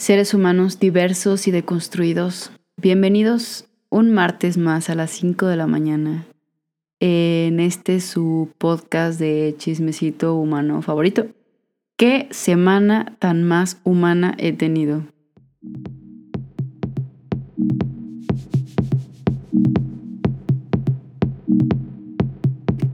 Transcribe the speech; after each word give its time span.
seres 0.00 0.32
humanos 0.32 0.80
diversos 0.80 1.46
y 1.46 1.50
deconstruidos. 1.50 2.52
Bienvenidos 2.78 3.66
un 3.90 4.10
martes 4.10 4.56
más 4.56 4.88
a 4.88 4.94
las 4.94 5.10
5 5.10 5.46
de 5.46 5.56
la 5.58 5.66
mañana 5.66 6.24
en 7.00 7.60
este 7.60 8.00
su 8.00 8.48
podcast 8.56 9.20
de 9.20 9.54
chismecito 9.58 10.36
humano 10.36 10.80
favorito. 10.80 11.26
¿Qué 11.98 12.28
semana 12.30 13.14
tan 13.18 13.44
más 13.44 13.78
humana 13.84 14.34
he 14.38 14.54
tenido? 14.54 15.02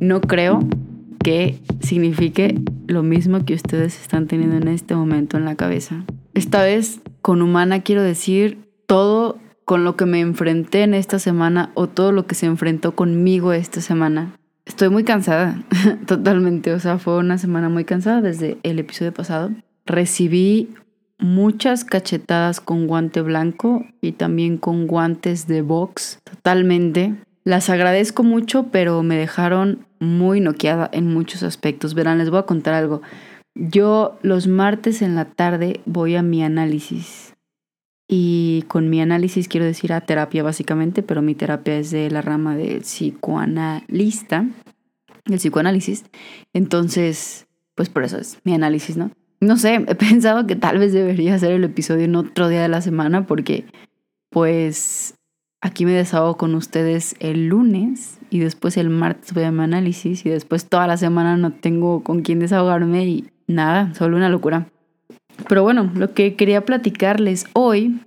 No 0.01 0.21
creo 0.23 0.59
que 1.23 1.61
signifique 1.81 2.61
lo 2.89 3.05
mismo 3.05 3.45
que 3.45 3.55
ustedes 3.55 4.01
están 4.01 4.27
teniendo 4.27 4.57
en 4.57 4.67
este 4.67 4.97
momento 4.97 5.37
en 5.37 5.45
la 5.45 5.55
cabeza. 5.55 6.05
Esta 6.37 6.63
vez 6.63 7.01
con 7.23 7.41
humana 7.41 7.81
quiero 7.81 8.03
decir 8.03 8.59
todo 8.87 9.39
con 9.65 9.85
lo 9.85 9.97
que 9.97 10.05
me 10.05 10.21
enfrenté 10.21 10.83
en 10.83 10.93
esta 10.93 11.19
semana 11.19 11.71
o 11.73 11.87
todo 11.87 12.13
lo 12.13 12.27
que 12.27 12.35
se 12.35 12.45
enfrentó 12.45 12.95
conmigo 12.95 13.55
esta 13.55 13.81
semana. 13.81 14.37
Estoy 14.67 14.91
muy 14.91 15.03
cansada, 15.03 15.65
totalmente. 16.07 16.75
O 16.75 16.79
sea, 16.79 16.99
fue 16.99 17.17
una 17.17 17.39
semana 17.39 17.71
muy 17.71 17.87
cansada 17.87 18.21
desde 18.21 18.59
el 18.65 18.79
episodio 18.79 19.15
pasado. 19.15 19.51
Recibí 19.87 20.75
muchas 21.19 21.87
cachetadas 21.87 22.61
con 22.61 22.87
guante 22.87 23.23
blanco 23.23 23.87
y 24.03 24.13
también 24.13 24.59
con 24.59 24.87
guantes 24.87 25.47
de 25.47 25.63
box, 25.63 26.19
totalmente. 26.23 27.15
Las 27.45 27.71
agradezco 27.71 28.25
mucho, 28.25 28.67
pero 28.71 29.03
me 29.03 29.17
dejaron 29.17 29.87
muy 30.01 30.41
noqueada 30.41 30.91
en 30.93 31.07
muchos 31.07 31.43
aspectos. 31.43 31.95
Verán, 31.95 32.19
les 32.19 32.29
voy 32.29 32.41
a 32.41 32.43
contar 32.43 32.75
algo. 32.75 33.01
Yo 33.59 34.19
los 34.21 34.49
martes 34.49 35.01
en 35.01 35.15
la 35.15 35.25
tarde 35.25 35.81
voy 35.87 36.15
a 36.15 36.23
mi 36.23 36.45
análisis. 36.45 37.35
Y 38.07 38.65
con 38.69 38.91
mi 38.91 39.01
análisis 39.01 39.49
quiero 39.49 39.65
decir 39.65 39.95
a 39.95 40.03
terapia 40.03 40.43
básicamente, 40.43 41.03
pero 41.03 41.23
mi 41.23 41.35
terapia 41.35 41.79
es 41.79 41.91
de 41.91 42.11
la 42.11 42.21
rama 42.21 42.55
del 42.55 42.83
psicoanalista, 42.83 44.45
del 45.25 45.39
psicoanálisis. 45.39 46.05
Entonces, 46.53 47.47
pues 47.75 47.89
por 47.89 48.05
eso 48.05 48.19
es 48.19 48.39
mi 48.45 48.53
análisis, 48.53 48.99
¿no? 48.99 49.11
No 49.41 49.57
sé, 49.57 49.75
he 49.75 49.95
pensado 49.95 50.47
que 50.47 50.57
tal 50.57 50.79
vez 50.79 50.93
debería 50.93 51.35
hacer 51.35 51.53
el 51.53 51.65
episodio 51.65 52.05
en 52.05 52.17
otro 52.17 52.49
día 52.49 52.61
de 52.61 52.69
la 52.69 52.83
semana 52.83 53.27
porque 53.27 53.65
pues 54.29 55.15
aquí 55.67 55.85
me 55.85 55.93
desahogo 55.93 56.37
con 56.37 56.55
ustedes 56.55 57.17
el 57.19 57.49
lunes 57.49 58.19
y 58.31 58.39
después 58.39 58.77
el 58.77 58.89
martes 58.89 59.35
voy 59.35 59.45
a 59.45 59.51
mi 59.51 59.63
análisis 59.63 60.25
y 60.25 60.31
después 60.31 60.67
toda 60.67 60.87
la 60.87 60.97
semana 60.97 61.37
no 61.37 61.53
tengo 61.53 62.03
con 62.03 62.23
quién 62.23 62.39
desahogarme 62.39 63.07
y 63.07 63.27
nada, 63.47 63.93
solo 63.95 64.17
una 64.17 64.29
locura. 64.29 64.69
Pero 65.49 65.63
bueno, 65.63 65.91
lo 65.95 66.15
que 66.15 66.35
quería 66.35 66.65
platicarles 66.65 67.47
hoy, 67.53 68.01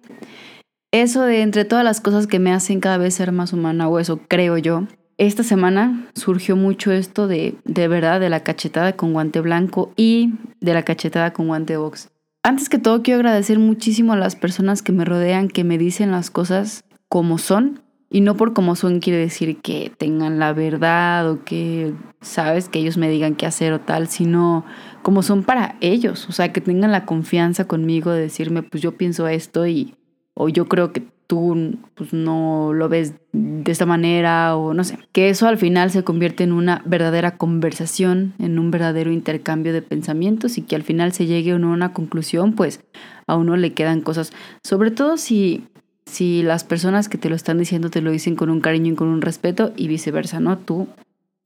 eso 0.91 1.23
de 1.23 1.41
entre 1.41 1.66
todas 1.66 1.85
las 1.85 2.01
cosas 2.01 2.27
que 2.27 2.39
me 2.39 2.51
hacen 2.51 2.79
cada 2.79 2.97
vez 2.97 3.13
ser 3.13 3.31
más 3.31 3.53
humana, 3.53 3.88
o 3.88 3.99
eso 3.99 4.19
creo 4.27 4.57
yo, 4.57 4.88
esta 5.17 5.44
semana 5.44 6.07
surgió 6.16 6.55
mucho 6.55 6.91
esto 6.91 7.27
de, 7.27 7.55
de 7.66 7.88
verdad, 7.88 8.19
de 8.19 8.29
la 8.29 8.41
cachetada 8.41 8.94
con 8.94 9.13
guante 9.13 9.41
blanco 9.41 9.91
y 9.97 10.33
de 10.61 10.73
la 10.73 10.83
cachetada 10.83 11.33
con 11.33 11.47
guante 11.47 11.77
box. 11.77 12.09
Antes 12.41 12.69
que 12.69 12.79
todo, 12.79 13.03
quiero 13.03 13.19
agradecer 13.19 13.59
muchísimo 13.59 14.13
a 14.13 14.17
las 14.17 14.38
personas 14.38 14.81
que 14.81 14.94
me 14.94 15.03
rodean, 15.03 15.49
que 15.49 15.66
me 15.66 15.77
dicen 15.77 16.11
las 16.11 16.31
cosas 16.31 16.85
como 17.09 17.38
son 17.38 17.81
y 18.11 18.21
no 18.21 18.35
por 18.35 18.53
como 18.53 18.75
son 18.75 18.99
quiere 18.99 19.19
decir 19.19 19.57
que 19.57 19.91
tengan 19.95 20.39
la 20.39 20.53
verdad 20.53 21.29
o 21.29 21.43
que, 21.43 21.93
sabes, 22.21 22.67
que 22.67 22.79
ellos 22.79 22.97
me 22.97 23.09
digan 23.09 23.35
qué 23.35 23.45
hacer 23.45 23.71
o 23.73 23.81
tal, 23.81 24.07
sino 24.07 24.66
como 25.03 25.21
son 25.21 25.43
para 25.43 25.75
ellos. 25.79 26.27
O 26.27 26.31
sea, 26.31 26.51
que 26.51 26.61
tengan 26.61 26.91
la 26.91 27.05
confianza 27.05 27.66
conmigo 27.66 28.11
de 28.11 28.21
decirme, 28.21 28.63
pues 28.63 28.81
yo 28.81 28.97
pienso 28.97 29.27
esto 29.27 29.67
y, 29.67 29.93
o 30.33 30.49
yo 30.49 30.67
creo 30.67 30.91
que 30.91 31.03
tú 31.27 31.77
pues, 31.93 32.11
no 32.11 32.73
lo 32.73 32.89
ves 32.89 33.13
de 33.31 33.71
esta 33.71 33.85
manera 33.85 34.55
o 34.55 34.73
no 34.73 34.83
sé. 34.83 34.97
Que 35.11 35.29
eso 35.29 35.47
al 35.47 35.59
final 35.59 35.91
se 35.91 36.03
convierte 36.03 36.44
en 36.44 36.51
una 36.51 36.81
verdadera 36.85 37.38
conversación, 37.38 38.34
en 38.39 38.57
un 38.57 38.72
verdadero 38.72 39.11
intercambio 39.11 39.72
de 39.72 39.84
pensamientos 39.84 40.57
y 40.57 40.63
que 40.63 40.75
al 40.75 40.81
final 40.81 41.11
se 41.13 41.28
llegue 41.28 41.51
a 41.51 41.57
una 41.57 41.94
conclusión, 41.94 42.53
pues 42.53 42.84
a 43.28 43.35
uno 43.35 43.55
le 43.55 43.73
quedan 43.75 44.01
cosas. 44.01 44.34
Sobre 44.63 44.89
todo 44.89 45.17
si 45.17 45.67
si 46.09 46.42
las 46.44 46.64
personas 46.64 47.08
que 47.08 47.18
te 47.18 47.30
lo 47.30 47.36
están 47.36 47.59
diciendo 47.59 47.90
te 47.90 48.02
lo 48.02 48.12
dicen 48.12 48.36
con 48.36 48.50
un 48.50 48.62
cariño 48.62 48.94
y 48.94 48.96
con 48.96 49.08
un 49.08 49.22
respeto 49.22 49.72
y 49.75 49.88
viceversa, 49.88 50.40
¿no? 50.40 50.58
Tú 50.58 50.88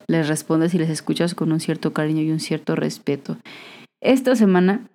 les 0.06 0.26
respondes 0.28 0.74
y 0.74 0.78
les 0.78 0.90
escuchas 0.90 1.34
con 1.34 1.52
un 1.52 1.60
cierto 1.60 1.92
cariño 1.92 2.22
y 2.22 2.30
un 2.30 2.40
cierto 2.40 2.74
respeto. 2.74 3.36
Esta 4.00 4.34
semana 4.34 4.88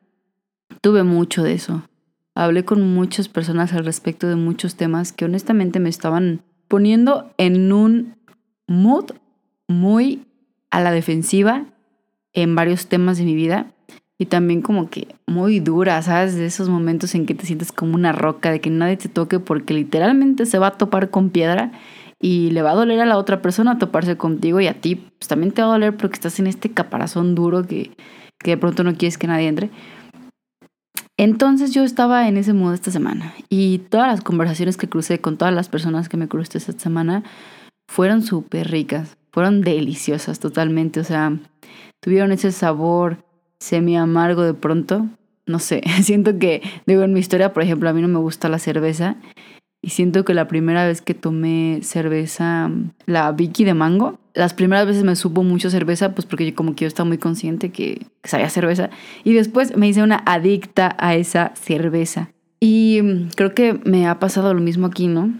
tuve 0.81 1.03
mucho 1.03 1.43
de 1.43 1.53
eso. 1.53 1.83
Hablé 2.35 2.65
con 2.65 2.81
muchas 2.93 3.29
personas 3.29 3.73
al 3.73 3.85
respecto 3.85 4.27
de 4.27 4.35
muchos 4.35 4.75
temas 4.75 5.13
que 5.13 5.25
honestamente 5.25 5.79
me 5.79 5.89
estaban 5.89 6.41
poniendo 6.67 7.31
en 7.37 7.71
un 7.71 8.15
mood 8.67 9.11
muy 9.67 10.25
a 10.71 10.81
la 10.81 10.91
defensiva 10.91 11.65
en 12.33 12.55
varios 12.55 12.87
temas 12.87 13.17
de 13.17 13.25
mi 13.25 13.35
vida 13.35 13.71
y 14.21 14.25
también 14.25 14.61
como 14.61 14.89
que 14.89 15.07
muy 15.27 15.61
dura, 15.61 16.01
¿sabes? 16.01 16.35
De 16.35 16.45
esos 16.45 16.67
momentos 16.67 17.15
en 17.15 17.25
que 17.25 17.33
te 17.33 17.45
sientes 17.45 17.71
como 17.71 17.95
una 17.95 18.11
roca, 18.11 18.51
de 18.51 18.59
que 18.59 18.69
nadie 18.69 18.97
te 18.97 19.07
toque 19.07 19.39
porque 19.39 19.73
literalmente 19.73 20.45
se 20.45 20.59
va 20.59 20.67
a 20.67 20.77
topar 20.77 21.09
con 21.09 21.29
piedra 21.29 21.71
y 22.21 22.51
le 22.51 22.61
va 22.61 22.71
a 22.71 22.75
doler 22.75 22.99
a 22.99 23.05
la 23.05 23.17
otra 23.17 23.41
persona 23.41 23.79
toparse 23.79 24.17
contigo 24.17 24.59
y 24.59 24.67
a 24.67 24.73
ti 24.73 24.95
pues 24.95 25.29
también 25.29 25.53
te 25.53 25.61
va 25.61 25.69
a 25.69 25.71
doler 25.71 25.95
porque 25.95 26.15
estás 26.15 26.37
en 26.39 26.47
este 26.47 26.69
caparazón 26.69 27.33
duro 27.33 27.65
que, 27.65 27.91
que 28.39 28.51
de 28.51 28.57
pronto 28.57 28.83
no 28.83 28.93
quieres 28.95 29.17
que 29.17 29.27
nadie 29.27 29.47
entre. 29.47 29.69
Entonces 31.15 31.73
yo 31.73 31.83
estaba 31.83 32.27
en 32.27 32.35
ese 32.35 32.51
modo 32.51 32.73
esta 32.73 32.91
semana 32.91 33.33
y 33.49 33.79
todas 33.89 34.07
las 34.07 34.21
conversaciones 34.21 34.75
que 34.75 34.89
crucé 34.89 35.19
con 35.21 35.37
todas 35.37 35.53
las 35.53 35.69
personas 35.69 36.09
que 36.09 36.17
me 36.17 36.27
crucé 36.27 36.57
esta 36.57 36.73
semana 36.73 37.23
fueron 37.89 38.21
súper 38.21 38.69
ricas, 38.69 39.17
fueron 39.31 39.61
deliciosas 39.61 40.39
totalmente, 40.39 40.99
o 40.99 41.03
sea, 41.05 41.37
tuvieron 42.01 42.33
ese 42.33 42.51
sabor 42.51 43.17
semi 43.59 43.97
amargo 43.97 44.43
de 44.43 44.53
pronto. 44.53 45.07
No 45.45 45.59
sé, 45.59 45.81
siento 46.03 46.37
que, 46.39 46.61
digo, 46.85 47.03
en 47.03 47.13
mi 47.13 47.19
historia, 47.19 47.53
por 47.53 47.63
ejemplo, 47.63 47.89
a 47.89 47.93
mí 47.93 48.01
no 48.01 48.07
me 48.07 48.19
gusta 48.19 48.49
la 48.49 48.59
cerveza. 48.59 49.17
Y 49.81 49.91
siento 49.91 50.25
que 50.25 50.33
la 50.33 50.49
primera 50.49 50.85
vez 50.85 51.01
que 51.01 51.13
tomé 51.13 51.79
cerveza, 51.83 52.69
la 53.05 53.31
Vicky 53.31 53.63
de 53.63 53.73
mango, 53.73 54.19
las 54.33 54.53
primeras 54.53 54.85
veces 54.85 55.05
me 55.05 55.15
supo 55.15 55.43
mucho 55.43 55.69
cerveza, 55.69 56.13
pues 56.13 56.25
porque 56.25 56.45
yo 56.45 56.53
como 56.53 56.75
que 56.75 56.83
yo 56.83 56.87
estaba 56.87 57.07
muy 57.07 57.17
consciente 57.17 57.71
que, 57.71 58.05
que 58.21 58.29
sabía 58.29 58.49
cerveza. 58.49 58.89
Y 59.23 59.33
después 59.33 59.77
me 59.77 59.87
hice 59.87 60.03
una 60.03 60.21
adicta 60.25 60.97
a 60.99 61.15
esa 61.15 61.53
cerveza. 61.55 62.29
Y 62.59 62.99
mm, 63.01 63.29
creo 63.35 63.53
que 63.53 63.79
me 63.85 64.07
ha 64.07 64.19
pasado 64.19 64.53
lo 64.53 64.59
mismo 64.59 64.87
aquí, 64.87 65.07
¿no? 65.07 65.33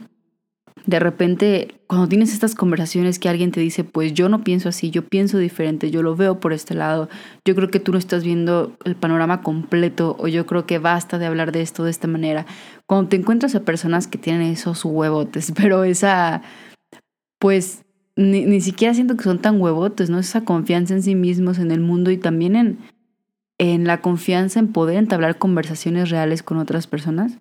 De 0.89 0.99
repente, 0.99 1.75
cuando 1.85 2.07
tienes 2.07 2.33
estas 2.33 2.55
conversaciones 2.55 3.19
que 3.19 3.29
alguien 3.29 3.51
te 3.51 3.59
dice, 3.59 3.83
pues 3.83 4.11
yo 4.15 4.27
no 4.27 4.43
pienso 4.43 4.69
así, 4.69 4.89
yo 4.89 5.05
pienso 5.07 5.37
diferente, 5.37 5.91
yo 5.91 6.01
lo 6.01 6.15
veo 6.15 6.39
por 6.39 6.51
este 6.51 6.73
lado, 6.73 7.09
yo 7.45 7.53
creo 7.53 7.69
que 7.69 7.79
tú 7.79 7.91
no 7.91 7.99
estás 7.99 8.23
viendo 8.23 8.75
el 8.85 8.95
panorama 8.95 9.43
completo 9.43 10.15
o 10.17 10.27
yo 10.27 10.47
creo 10.47 10.65
que 10.65 10.79
basta 10.79 11.19
de 11.19 11.27
hablar 11.27 11.51
de 11.51 11.61
esto 11.61 11.83
de 11.83 11.91
esta 11.91 12.07
manera. 12.07 12.47
Cuando 12.87 13.09
te 13.09 13.17
encuentras 13.17 13.53
a 13.53 13.59
personas 13.59 14.07
que 14.07 14.17
tienen 14.17 14.41
esos 14.41 14.83
huevotes, 14.83 15.53
pero 15.55 15.83
esa, 15.83 16.41
pues 17.37 17.83
ni, 18.15 18.45
ni 18.45 18.59
siquiera 18.59 18.95
siento 18.95 19.15
que 19.15 19.23
son 19.23 19.37
tan 19.37 19.61
huevotes, 19.61 20.09
¿no? 20.09 20.17
Esa 20.17 20.43
confianza 20.43 20.95
en 20.95 21.03
sí 21.03 21.13
mismos, 21.13 21.59
en 21.59 21.69
el 21.69 21.81
mundo 21.81 22.09
y 22.09 22.17
también 22.17 22.55
en, 22.55 22.79
en 23.59 23.85
la 23.85 24.01
confianza 24.01 24.59
en 24.59 24.73
poder 24.73 24.97
entablar 24.97 25.37
conversaciones 25.37 26.09
reales 26.09 26.41
con 26.41 26.57
otras 26.57 26.87
personas 26.87 27.37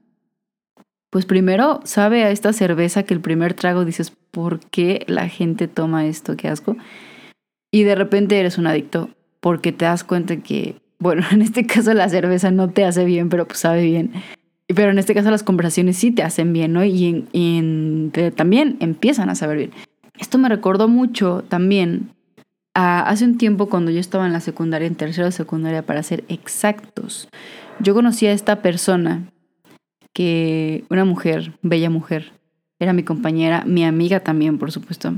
pues 1.11 1.25
primero 1.25 1.81
sabe 1.85 2.25
a 2.25 2.31
esta 2.31 2.53
cerveza 2.53 3.03
que 3.03 3.15
el 3.15 3.21
primer 3.21 3.55
trago 3.55 3.85
dices, 3.85 4.13
¿por 4.31 4.61
qué 4.61 5.05
la 5.09 5.29
gente 5.29 5.69
toma 5.69 6.07
esto? 6.07 6.37
Qué 6.37 6.49
asco. 6.49 6.77
Y 7.71 7.83
de 7.83 7.95
repente 7.95 8.39
eres 8.39 8.59
un 8.59 8.67
adicto 8.67 9.11
porque 9.41 9.73
te 9.73 9.85
das 9.85 10.05
cuenta 10.05 10.37
que, 10.39 10.77
bueno, 10.99 11.23
en 11.33 11.43
este 11.43 11.67
caso 11.67 11.95
la 11.95 12.09
cerveza 12.09 12.51
no 12.51 12.69
te 12.71 12.85
hace 12.85 13.05
bien, 13.05 13.29
pero 13.29 13.47
pues 13.47 13.61
sabe 13.61 13.83
bien. 13.85 14.13
Pero 14.67 14.91
en 14.91 14.99
este 14.99 15.15
caso 15.15 15.31
las 15.31 15.43
conversaciones 15.43 15.97
sí 15.97 16.11
te 16.11 16.23
hacen 16.23 16.53
bien, 16.53 16.75
¿no? 16.75 16.85
Y, 16.85 17.27
en, 17.33 18.13
también 18.37 18.77
empiezan 18.81 19.31
a 19.31 19.35
saber 19.35 19.57
bien. 19.57 19.71
Esto 20.19 20.37
me 20.37 20.51
recordó 20.51 20.89
mucho 20.89 21.43
también 21.49 22.11
a 22.75 23.01
hace 23.09 23.25
un 23.25 23.39
tiempo 23.39 23.71
cuando 23.71 23.91
yo 23.91 23.99
estaba 23.99 24.27
en 24.27 24.35
la 24.35 24.41
secundaria, 24.41 24.87
en 24.87 24.95
tercera 24.95 25.31
secundaria 25.31 25.87
para 25.87 26.03
ser 26.03 26.25
exactos. 26.29 27.29
Yo 27.81 27.95
conocí 27.95 28.27
a 28.27 28.33
esta 28.33 28.61
persona 28.61 29.23
que 30.19 30.83
una 30.91 31.05
mujer, 31.05 31.53
bella 31.63 31.91
mujer, 31.91 32.33
era 32.81 32.93
mi 32.93 33.05
compañera, 33.05 33.63
mi 33.65 33.85
amiga 33.85 34.19
también, 34.19 34.59
por 34.59 34.73
supuesto. 34.73 35.15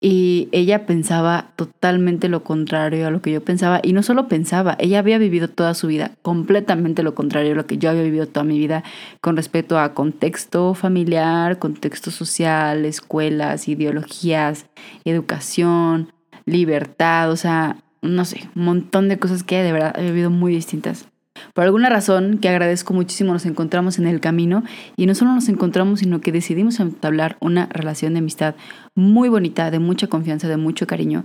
Y 0.00 0.48
ella 0.52 0.86
pensaba 0.86 1.50
totalmente 1.56 2.28
lo 2.28 2.44
contrario 2.44 3.08
a 3.08 3.10
lo 3.10 3.20
que 3.20 3.32
yo 3.32 3.42
pensaba. 3.42 3.80
Y 3.82 3.94
no 3.94 4.04
solo 4.04 4.28
pensaba, 4.28 4.76
ella 4.78 5.00
había 5.00 5.18
vivido 5.18 5.48
toda 5.48 5.74
su 5.74 5.88
vida 5.88 6.12
completamente 6.22 7.02
lo 7.02 7.16
contrario 7.16 7.50
a 7.50 7.56
lo 7.56 7.66
que 7.66 7.78
yo 7.78 7.90
había 7.90 8.04
vivido 8.04 8.28
toda 8.28 8.44
mi 8.44 8.60
vida 8.60 8.84
con 9.20 9.34
respecto 9.34 9.76
a 9.76 9.92
contexto 9.92 10.74
familiar, 10.74 11.58
contexto 11.58 12.12
social, 12.12 12.84
escuelas, 12.84 13.66
ideologías, 13.66 14.66
educación, 15.04 16.12
libertad, 16.44 17.32
o 17.32 17.36
sea, 17.36 17.78
no 18.02 18.24
sé, 18.24 18.48
un 18.54 18.66
montón 18.66 19.08
de 19.08 19.18
cosas 19.18 19.42
que 19.42 19.64
de 19.64 19.72
verdad 19.72 19.98
he 19.98 20.04
vivido 20.04 20.30
muy 20.30 20.54
distintas. 20.54 21.08
Por 21.56 21.64
alguna 21.64 21.88
razón 21.88 22.36
que 22.36 22.50
agradezco 22.50 22.92
muchísimo 22.92 23.32
nos 23.32 23.46
encontramos 23.46 23.98
en 23.98 24.06
el 24.06 24.20
camino 24.20 24.62
y 24.94 25.06
no 25.06 25.14
solo 25.14 25.34
nos 25.34 25.48
encontramos, 25.48 26.00
sino 26.00 26.20
que 26.20 26.30
decidimos 26.30 26.78
entablar 26.80 27.38
una 27.40 27.64
relación 27.72 28.12
de 28.12 28.18
amistad 28.18 28.56
muy 28.94 29.30
bonita, 29.30 29.70
de 29.70 29.78
mucha 29.78 30.06
confianza, 30.06 30.48
de 30.48 30.58
mucho 30.58 30.86
cariño. 30.86 31.24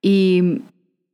Y 0.00 0.62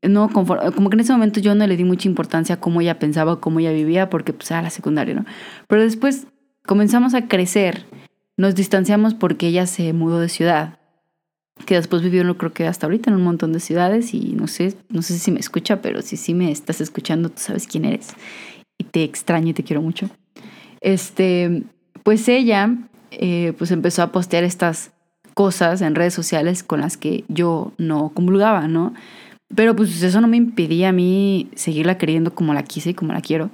no 0.03 0.29
como 0.29 0.91
que 0.91 0.97
en 0.97 1.01
ese 1.01 1.15
momento 1.15 1.41
yo 1.41 1.55
no 1.55 1.67
le 1.67 1.79
di 1.79 1.85
mucha 1.85 2.09
importancia 2.09 2.57
a 2.57 2.61
cómo 2.61 2.83
ella 2.83 2.99
pensaba, 2.99 3.41
cómo 3.41 3.59
ella 3.59 3.73
vivía, 3.73 4.11
porque 4.11 4.35
pues 4.35 4.51
era 4.51 4.61
la 4.61 4.69
secundaria, 4.69 5.15
¿no? 5.15 5.25
Pero 5.67 5.81
después 5.81 6.27
comenzamos 6.67 7.15
a 7.15 7.29
crecer, 7.29 7.87
nos 8.37 8.55
distanciamos 8.55 9.15
porque 9.15 9.47
ella 9.47 9.67
se 9.67 9.95
mudó 9.95 10.21
de 10.21 10.29
ciudad, 10.29 10.79
que 11.64 11.75
después 11.75 12.03
vivió, 12.03 12.25
no 12.25 12.37
creo 12.37 12.53
que 12.53 12.67
hasta 12.67 12.87
ahorita, 12.87 13.11
en 13.11 13.17
un 13.17 13.23
montón 13.23 13.53
de 13.53 13.61
ciudades 13.61 14.14
y 14.14 14.35
no 14.35 14.47
sé, 14.47 14.75
no 14.88 15.03
sé 15.03 15.19
si 15.19 15.31
me 15.31 15.41
escucha, 15.41 15.81
pero 15.81 16.03
si 16.03 16.17
sí 16.17 16.35
me 16.35 16.50
estás 16.50 16.81
escuchando, 16.81 17.29
tú 17.29 17.41
sabes 17.41 17.67
quién 17.67 17.85
eres 17.85 18.14
y 18.79 18.85
te 18.85 19.05
extraño 19.05 19.50
y 19.50 19.55
te 19.55 19.62
quiero 19.62 19.82
mucho. 19.82 20.11
Este, 20.81 21.62
pues 22.03 22.29
ella, 22.29 22.75
eh, 23.11 23.53
pues 23.56 23.70
empezó 23.70 24.03
a 24.03 24.12
postear 24.12 24.44
estas 24.44 24.93
cosas 25.35 25.81
en 25.81 25.94
redes 25.94 26.14
sociales 26.14 26.62
con 26.62 26.81
las 26.81 26.97
que 26.97 27.25
yo 27.29 27.73
no 27.79 28.11
comulgaba, 28.11 28.69
¿no? 28.69 28.93
Pero 29.55 29.76
pues 29.76 30.03
eso 30.03 30.20
no 30.20 30.29
me 30.29 30.37
impedía 30.37 30.91
a 30.91 30.93
mí 30.93 31.49
seguirla 31.55 31.99
queriendo 31.99 32.35
como 32.35 32.55
la 32.55 32.62
quise 32.62 32.91
y 32.91 32.94
como 32.94 33.12
la 33.12 33.20
quiero. 33.20 33.50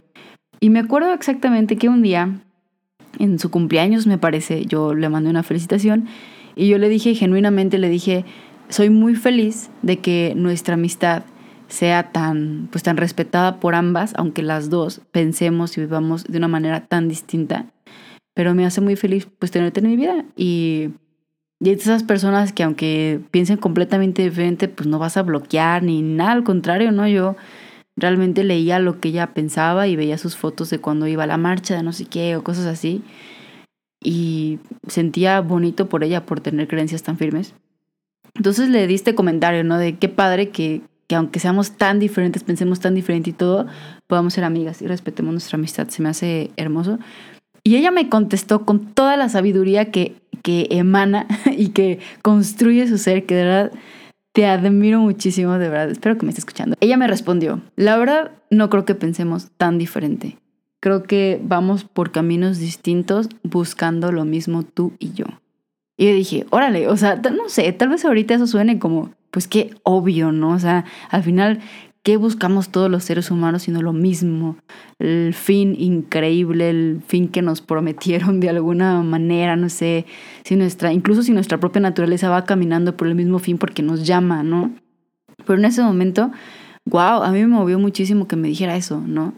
Y 0.60 0.70
me 0.70 0.80
acuerdo 0.80 1.12
exactamente 1.12 1.76
que 1.76 1.88
un 1.88 2.02
día, 2.02 2.40
en 3.18 3.38
su 3.38 3.50
cumpleaños 3.50 4.06
me 4.06 4.18
parece, 4.18 4.64
yo 4.66 4.94
le 4.94 5.08
mandé 5.08 5.30
una 5.30 5.42
felicitación 5.42 6.08
y 6.58 6.68
yo 6.68 6.78
le 6.78 6.88
dije, 6.88 7.14
genuinamente 7.14 7.78
le 7.78 7.88
dije, 7.88 8.24
soy 8.68 8.90
muy 8.90 9.14
feliz 9.14 9.70
de 9.82 9.98
que 9.98 10.34
nuestra 10.36 10.74
amistad 10.74 11.22
sea 11.68 12.12
tan, 12.12 12.68
pues 12.70 12.82
tan 12.82 12.96
respetada 12.96 13.60
por 13.60 13.74
ambas, 13.74 14.12
aunque 14.16 14.42
las 14.42 14.68
dos 14.68 15.00
pensemos 15.10 15.76
y 15.78 15.80
vivamos 15.80 16.24
de 16.24 16.36
una 16.36 16.48
manera 16.48 16.86
tan 16.86 17.08
distinta. 17.08 17.66
Pero 18.34 18.54
me 18.54 18.66
hace 18.66 18.80
muy 18.80 18.96
feliz 18.96 19.26
pues 19.38 19.50
tenerte 19.50 19.80
en 19.80 19.86
mi 19.86 19.96
vida 19.96 20.24
y 20.36 20.90
y 21.60 21.70
esas 21.70 22.04
personas 22.04 22.52
que 22.52 22.62
aunque 22.62 23.20
piensen 23.32 23.56
completamente 23.56 24.22
diferente, 24.22 24.68
pues 24.68 24.86
no 24.86 25.00
vas 25.00 25.16
a 25.16 25.22
bloquear 25.22 25.82
ni 25.82 26.02
nada, 26.02 26.32
al 26.32 26.44
contrario, 26.44 26.92
¿no? 26.92 27.08
Yo 27.08 27.34
realmente 27.96 28.44
leía 28.44 28.78
lo 28.78 29.00
que 29.00 29.08
ella 29.08 29.34
pensaba 29.34 29.88
y 29.88 29.96
veía 29.96 30.18
sus 30.18 30.36
fotos 30.36 30.70
de 30.70 30.78
cuando 30.78 31.08
iba 31.08 31.24
a 31.24 31.26
la 31.26 31.36
marcha, 31.36 31.74
de 31.74 31.82
no 31.82 31.92
sé 31.92 32.04
qué, 32.04 32.36
o 32.36 32.44
cosas 32.44 32.66
así. 32.66 33.02
Y 34.02 34.58
sentía 34.86 35.40
bonito 35.40 35.88
por 35.88 36.04
ella, 36.04 36.24
por 36.24 36.40
tener 36.40 36.68
creencias 36.68 37.02
tan 37.02 37.18
firmes. 37.18 37.54
Entonces 38.34 38.68
le 38.68 38.86
di 38.86 38.94
este 38.94 39.14
comentario, 39.14 39.64
¿no? 39.64 39.78
De 39.78 39.96
qué 39.96 40.08
padre 40.08 40.50
que, 40.50 40.82
que 41.08 41.16
aunque 41.16 41.40
seamos 41.40 41.72
tan 41.72 41.98
diferentes, 41.98 42.44
pensemos 42.44 42.80
tan 42.80 42.94
diferente 42.94 43.30
y 43.30 43.32
todo, 43.32 43.66
podamos 44.06 44.34
ser 44.34 44.44
amigas 44.44 44.82
y 44.82 44.86
respetemos 44.86 45.32
nuestra 45.32 45.56
amistad. 45.56 45.88
Se 45.88 46.02
me 46.02 46.08
hace 46.08 46.50
hermoso. 46.56 46.98
Y 47.64 47.76
ella 47.76 47.90
me 47.90 48.08
contestó 48.08 48.64
con 48.64 48.94
toda 48.94 49.16
la 49.16 49.28
sabiduría 49.28 49.90
que 49.90 50.14
que 50.42 50.68
emana 50.70 51.26
y 51.56 51.68
que 51.68 51.98
construye 52.22 52.86
su 52.88 52.98
ser, 52.98 53.26
que 53.26 53.34
de 53.34 53.44
verdad 53.44 53.72
te 54.32 54.46
admiro 54.46 55.00
muchísimo, 55.00 55.58
de 55.58 55.68
verdad. 55.68 55.90
Espero 55.90 56.16
que 56.16 56.24
me 56.24 56.30
esté 56.30 56.40
escuchando. 56.40 56.76
Ella 56.80 56.96
me 56.96 57.06
respondió, 57.06 57.60
la 57.76 57.96
verdad 57.96 58.32
no 58.50 58.70
creo 58.70 58.84
que 58.84 58.94
pensemos 58.94 59.50
tan 59.56 59.78
diferente. 59.78 60.38
Creo 60.80 61.02
que 61.02 61.40
vamos 61.42 61.84
por 61.84 62.12
caminos 62.12 62.58
distintos 62.58 63.28
buscando 63.42 64.12
lo 64.12 64.24
mismo 64.24 64.62
tú 64.62 64.92
y 64.98 65.12
yo. 65.12 65.26
Y 65.96 66.06
yo 66.06 66.14
dije, 66.14 66.46
órale, 66.50 66.88
o 66.88 66.96
sea, 66.96 67.16
no 67.16 67.48
sé, 67.48 67.72
tal 67.72 67.88
vez 67.88 68.04
ahorita 68.04 68.34
eso 68.34 68.46
suene 68.46 68.78
como, 68.78 69.12
pues 69.32 69.48
qué 69.48 69.74
obvio, 69.82 70.30
¿no? 70.30 70.50
O 70.50 70.58
sea, 70.58 70.84
al 71.10 71.24
final 71.24 71.60
¿Qué 72.08 72.16
buscamos 72.16 72.70
todos 72.70 72.90
los 72.90 73.04
seres 73.04 73.30
humanos 73.30 73.64
sino 73.64 73.82
lo 73.82 73.92
mismo? 73.92 74.56
El 74.98 75.34
fin 75.34 75.74
increíble, 75.78 76.70
el 76.70 77.02
fin 77.06 77.28
que 77.28 77.42
nos 77.42 77.60
prometieron 77.60 78.40
de 78.40 78.48
alguna 78.48 79.02
manera, 79.02 79.56
no 79.56 79.68
sé, 79.68 80.06
si 80.42 80.56
nuestra, 80.56 80.90
incluso 80.92 81.22
si 81.22 81.32
nuestra 81.32 81.58
propia 81.60 81.82
naturaleza 81.82 82.30
va 82.30 82.46
caminando 82.46 82.96
por 82.96 83.08
el 83.08 83.14
mismo 83.14 83.38
fin 83.38 83.58
porque 83.58 83.82
nos 83.82 84.06
llama, 84.06 84.42
¿no? 84.42 84.72
Pero 85.44 85.58
en 85.58 85.66
ese 85.66 85.82
momento, 85.82 86.30
wow, 86.86 87.22
a 87.22 87.30
mí 87.30 87.40
me 87.40 87.48
movió 87.48 87.78
muchísimo 87.78 88.26
que 88.26 88.36
me 88.36 88.48
dijera 88.48 88.76
eso, 88.76 89.02
¿no? 89.06 89.34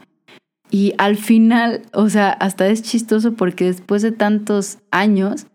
Y 0.71 0.93
al 0.97 1.17
final, 1.17 1.83
o 1.93 2.09
sea, 2.09 2.29
hasta 2.31 2.67
es 2.67 2.81
chistoso 2.81 3.33
porque 3.33 3.65
después 3.65 4.01
de 4.01 4.13
tantos 4.13 4.79
años, 4.89 5.47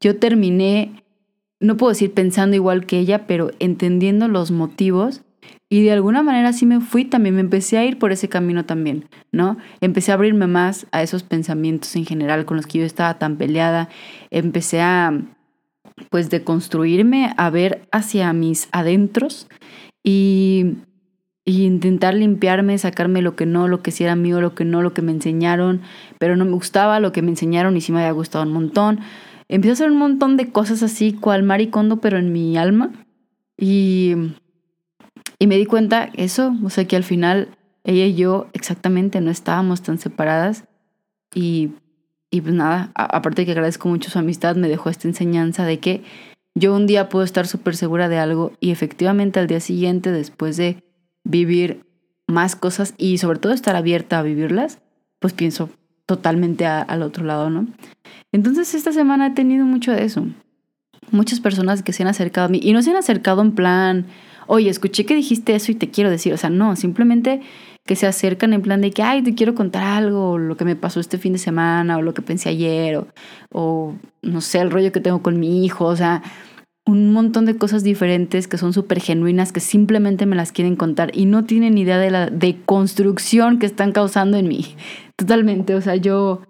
yo 0.00 0.18
terminé, 0.18 1.04
no 1.60 1.76
puedo 1.76 1.92
decir 1.92 2.12
pensando 2.12 2.56
igual 2.56 2.84
que 2.84 2.98
ella, 2.98 3.26
pero 3.26 3.52
entendiendo 3.60 4.26
los 4.26 4.50
motivos 4.50 5.22
y 5.70 5.82
de 5.82 5.92
alguna 5.92 6.22
manera 6.22 6.52
sí 6.52 6.66
me 6.66 6.80
fui, 6.80 7.04
también 7.04 7.36
me 7.36 7.40
empecé 7.40 7.78
a 7.78 7.84
ir 7.84 7.98
por 7.98 8.12
ese 8.12 8.28
camino 8.28 8.64
también, 8.64 9.08
¿no? 9.32 9.56
Empecé 9.80 10.10
a 10.10 10.14
abrirme 10.14 10.46
más 10.46 10.86
a 10.92 11.02
esos 11.02 11.22
pensamientos 11.22 11.94
en 11.96 12.04
general 12.04 12.44
con 12.44 12.56
los 12.56 12.66
que 12.66 12.78
yo 12.78 12.84
estaba 12.84 13.18
tan 13.18 13.36
peleada. 13.36 13.88
Empecé 14.30 14.80
a, 14.80 15.20
pues, 16.10 16.30
deconstruirme, 16.30 17.32
a 17.36 17.50
ver 17.50 17.88
hacia 17.92 18.32
mis 18.32 18.68
adentros 18.72 19.48
y, 20.02 20.76
y 21.44 21.64
intentar 21.64 22.14
limpiarme, 22.14 22.78
sacarme 22.78 23.22
lo 23.22 23.36
que 23.36 23.46
no, 23.46 23.68
lo 23.68 23.82
que 23.82 23.90
sí 23.90 24.04
era 24.04 24.16
mío, 24.16 24.40
lo 24.40 24.54
que 24.54 24.64
no, 24.64 24.82
lo 24.82 24.94
que 24.94 25.02
me 25.02 25.12
enseñaron, 25.12 25.82
pero 26.18 26.36
no 26.36 26.44
me 26.44 26.52
gustaba, 26.52 27.00
lo 27.00 27.12
que 27.12 27.22
me 27.22 27.30
enseñaron 27.30 27.76
y 27.76 27.80
sí 27.80 27.92
me 27.92 28.00
había 28.00 28.12
gustado 28.12 28.44
un 28.44 28.52
montón. 28.52 29.00
Empecé 29.48 29.70
a 29.70 29.72
hacer 29.74 29.90
un 29.90 29.98
montón 29.98 30.36
de 30.36 30.50
cosas 30.50 30.82
así, 30.82 31.12
cual 31.12 31.42
maricondo, 31.42 32.00
pero 32.00 32.18
en 32.18 32.32
mi 32.32 32.56
alma. 32.56 32.92
Y 33.58 34.14
y 35.38 35.46
me 35.46 35.56
di 35.56 35.66
cuenta 35.66 36.10
eso, 36.14 36.54
o 36.64 36.70
sea 36.70 36.86
que 36.86 36.96
al 36.96 37.04
final 37.04 37.48
ella 37.84 38.06
y 38.06 38.14
yo 38.14 38.46
exactamente 38.52 39.20
no 39.20 39.30
estábamos 39.30 39.82
tan 39.82 39.98
separadas 39.98 40.64
y, 41.34 41.72
y 42.30 42.40
pues 42.40 42.54
nada, 42.54 42.92
aparte 42.94 43.42
de 43.42 43.46
que 43.46 43.52
agradezco 43.52 43.88
mucho 43.88 44.10
su 44.10 44.18
amistad, 44.18 44.56
me 44.56 44.68
dejó 44.68 44.90
esta 44.90 45.08
enseñanza 45.08 45.64
de 45.64 45.80
que 45.80 46.02
yo 46.54 46.74
un 46.74 46.86
día 46.86 47.08
puedo 47.08 47.24
estar 47.24 47.46
súper 47.46 47.76
segura 47.76 48.08
de 48.08 48.18
algo 48.18 48.52
y 48.60 48.70
efectivamente 48.70 49.40
al 49.40 49.48
día 49.48 49.60
siguiente, 49.60 50.12
después 50.12 50.56
de 50.56 50.83
vivir 51.24 51.84
más 52.26 52.56
cosas 52.56 52.94
y 52.96 53.18
sobre 53.18 53.38
todo 53.38 53.52
estar 53.52 53.76
abierta 53.76 54.18
a 54.18 54.22
vivirlas, 54.22 54.78
pues 55.18 55.32
pienso 55.32 55.70
totalmente 56.06 56.66
al 56.66 57.02
otro 57.02 57.24
lado, 57.24 57.50
¿no? 57.50 57.66
Entonces 58.32 58.74
esta 58.74 58.92
semana 58.92 59.28
he 59.28 59.30
tenido 59.30 59.64
mucho 59.64 59.92
de 59.92 60.04
eso. 60.04 60.26
Muchas 61.10 61.40
personas 61.40 61.82
que 61.82 61.92
se 61.92 62.02
han 62.02 62.08
acercado 62.08 62.46
a 62.46 62.50
mí 62.50 62.60
y 62.62 62.72
no 62.72 62.82
se 62.82 62.90
han 62.90 62.96
acercado 62.96 63.42
en 63.42 63.52
plan, 63.52 64.06
oye, 64.46 64.68
escuché 64.68 65.04
que 65.06 65.14
dijiste 65.14 65.54
eso 65.54 65.72
y 65.72 65.74
te 65.74 65.90
quiero 65.90 66.10
decir, 66.10 66.32
o 66.32 66.36
sea, 66.36 66.50
no, 66.50 66.76
simplemente 66.76 67.40
que 67.86 67.96
se 67.96 68.06
acercan 68.06 68.54
en 68.54 68.62
plan 68.62 68.80
de 68.80 68.90
que, 68.90 69.02
ay, 69.02 69.22
te 69.22 69.34
quiero 69.34 69.54
contar 69.54 69.84
algo, 69.84 70.38
lo 70.38 70.56
que 70.56 70.64
me 70.64 70.74
pasó 70.74 71.00
este 71.00 71.18
fin 71.18 71.34
de 71.34 71.38
semana, 71.38 71.98
o 71.98 72.02
lo 72.02 72.14
que 72.14 72.22
pensé 72.22 72.48
ayer, 72.48 72.96
o, 72.96 73.08
o 73.52 73.94
no 74.22 74.40
sé, 74.40 74.60
el 74.60 74.70
rollo 74.70 74.90
que 74.90 75.00
tengo 75.00 75.20
con 75.20 75.38
mi 75.38 75.66
hijo, 75.66 75.84
o 75.84 75.96
sea, 75.96 76.22
un 76.86 77.12
montón 77.12 77.46
de 77.46 77.56
cosas 77.56 77.82
diferentes 77.82 78.46
que 78.46 78.58
son 78.58 78.72
súper 78.72 79.00
genuinas, 79.00 79.52
que 79.52 79.60
simplemente 79.60 80.26
me 80.26 80.36
las 80.36 80.52
quieren 80.52 80.76
contar 80.76 81.16
y 81.16 81.24
no 81.24 81.44
tienen 81.44 81.78
idea 81.78 81.98
de 81.98 82.10
la 82.10 82.28
deconstrucción 82.28 83.58
que 83.58 83.66
están 83.66 83.92
causando 83.92 84.36
en 84.36 84.48
mí. 84.48 84.76
Totalmente, 85.16 85.74
o 85.74 85.80
sea, 85.80 85.96
yo, 85.96 86.42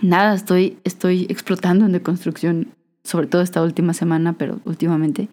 nada, 0.00 0.34
estoy, 0.34 0.78
estoy 0.82 1.26
explotando 1.28 1.86
en 1.86 1.92
deconstrucción, 1.92 2.74
sobre 3.04 3.28
todo 3.28 3.42
esta 3.42 3.62
última 3.62 3.94
semana, 3.94 4.32
pero 4.32 4.60
últimamente. 4.64 5.28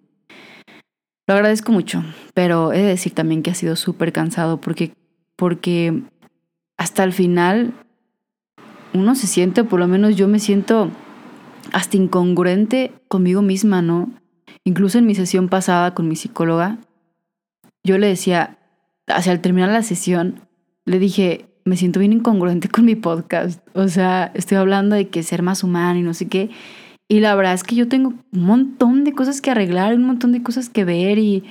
Lo 1.27 1.33
agradezco 1.35 1.71
mucho, 1.71 2.03
pero 2.33 2.73
he 2.73 2.79
de 2.79 2.87
decir 2.87 3.13
también 3.13 3.41
que 3.41 3.51
ha 3.51 3.55
sido 3.55 3.75
súper 3.75 4.11
cansado 4.11 4.61
porque, 4.61 4.93
porque 5.35 6.01
hasta 6.77 7.03
el 7.03 7.13
final 7.13 7.73
uno 8.93 9.15
se 9.15 9.27
siente, 9.27 9.63
por 9.63 9.79
lo 9.79 9.87
menos 9.87 10.15
yo 10.15 10.27
me 10.27 10.39
siento 10.39 10.91
hasta 11.73 11.97
incongruente 11.97 12.91
conmigo 13.07 13.41
misma, 13.41 13.81
¿no? 13.81 14.11
Incluso 14.63 14.97
en 14.97 15.05
mi 15.05 15.15
sesión 15.15 15.49
pasada 15.49 15.93
con 15.93 16.07
mi 16.07 16.15
psicóloga, 16.15 16.79
yo 17.83 17.97
le 17.97 18.07
decía, 18.07 18.57
hacia 19.07 19.31
al 19.31 19.41
terminar 19.41 19.69
la 19.69 19.83
sesión, 19.83 20.41
le 20.85 20.99
dije, 20.99 21.45
me 21.65 21.77
siento 21.77 21.99
bien 21.99 22.13
incongruente 22.13 22.69
con 22.69 22.85
mi 22.85 22.95
podcast. 22.95 23.61
O 23.73 23.87
sea, 23.87 24.31
estoy 24.33 24.57
hablando 24.57 24.95
de 24.95 25.09
que 25.09 25.23
ser 25.23 25.43
más 25.43 25.63
humano 25.63 25.99
y 25.99 26.03
no 26.03 26.13
sé 26.13 26.27
qué. 26.27 26.49
Y 27.07 27.21
la 27.21 27.33
verdad 27.35 27.53
es 27.53 27.63
que 27.63 27.75
yo 27.75 27.87
tengo 27.87 28.09
un 28.09 28.43
montón 28.43 29.03
de 29.03 29.13
cosas 29.13 29.41
que 29.41 29.51
arreglar, 29.51 29.95
un 29.95 30.05
montón 30.05 30.31
de 30.31 30.43
cosas 30.43 30.69
que 30.69 30.85
ver 30.85 31.17
y 31.17 31.43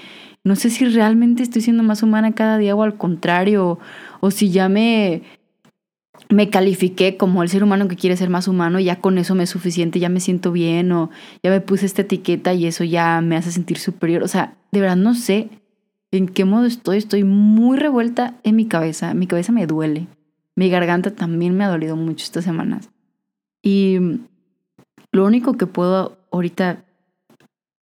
no 0.44 0.56
sé 0.56 0.70
si 0.70 0.84
realmente 0.86 1.42
estoy 1.42 1.62
siendo 1.62 1.82
más 1.82 2.02
humana 2.02 2.32
cada 2.32 2.58
día 2.58 2.74
o 2.74 2.82
al 2.82 2.96
contrario, 2.96 3.78
o, 4.20 4.30
si 4.30 4.50
ya 4.50 4.68
me, 4.68 5.22
me 6.28 6.50
califiqué 6.50 7.16
como 7.16 7.42
el 7.42 7.48
ser 7.48 7.64
humano 7.64 7.88
que 7.88 7.96
quiere 7.96 8.16
ser 8.16 8.30
más 8.30 8.48
humano, 8.48 8.80
ya 8.80 9.00
con 9.00 9.18
eso 9.18 9.34
me 9.34 9.44
es 9.44 9.50
suficiente, 9.50 9.98
ya 9.98 10.08
me 10.08 10.20
siento 10.20 10.52
bien 10.52 10.92
o 10.92 11.10
ya 11.42 11.50
me 11.50 11.60
puse 11.60 11.86
esta 11.86 12.02
etiqueta 12.02 12.52
y 12.52 12.66
eso 12.66 12.84
ya 12.84 13.20
me 13.20 13.36
hace 13.36 13.52
sentir 13.52 13.78
superior. 13.78 14.22
O 14.22 14.28
sea, 14.28 14.56
de 14.72 14.80
verdad 14.80 14.96
no 14.96 15.14
sé 15.14 15.48
en 16.10 16.28
qué 16.28 16.44
modo 16.44 16.66
estoy, 16.66 16.98
estoy 16.98 17.24
muy 17.24 17.78
revuelta 17.78 18.34
en 18.42 18.56
mi 18.56 18.66
cabeza, 18.66 19.14
mi 19.14 19.26
cabeza 19.26 19.52
me 19.52 19.66
duele, 19.66 20.06
mi 20.56 20.70
garganta 20.70 21.10
también 21.10 21.56
me 21.56 21.64
ha 21.64 21.68
dolido 21.68 21.96
mucho 21.96 22.24
estas 22.24 22.44
semanas. 22.44 22.90
Y 23.62 23.98
lo 25.12 25.24
único 25.24 25.56
que 25.56 25.66
puedo 25.66 26.18
ahorita 26.30 26.84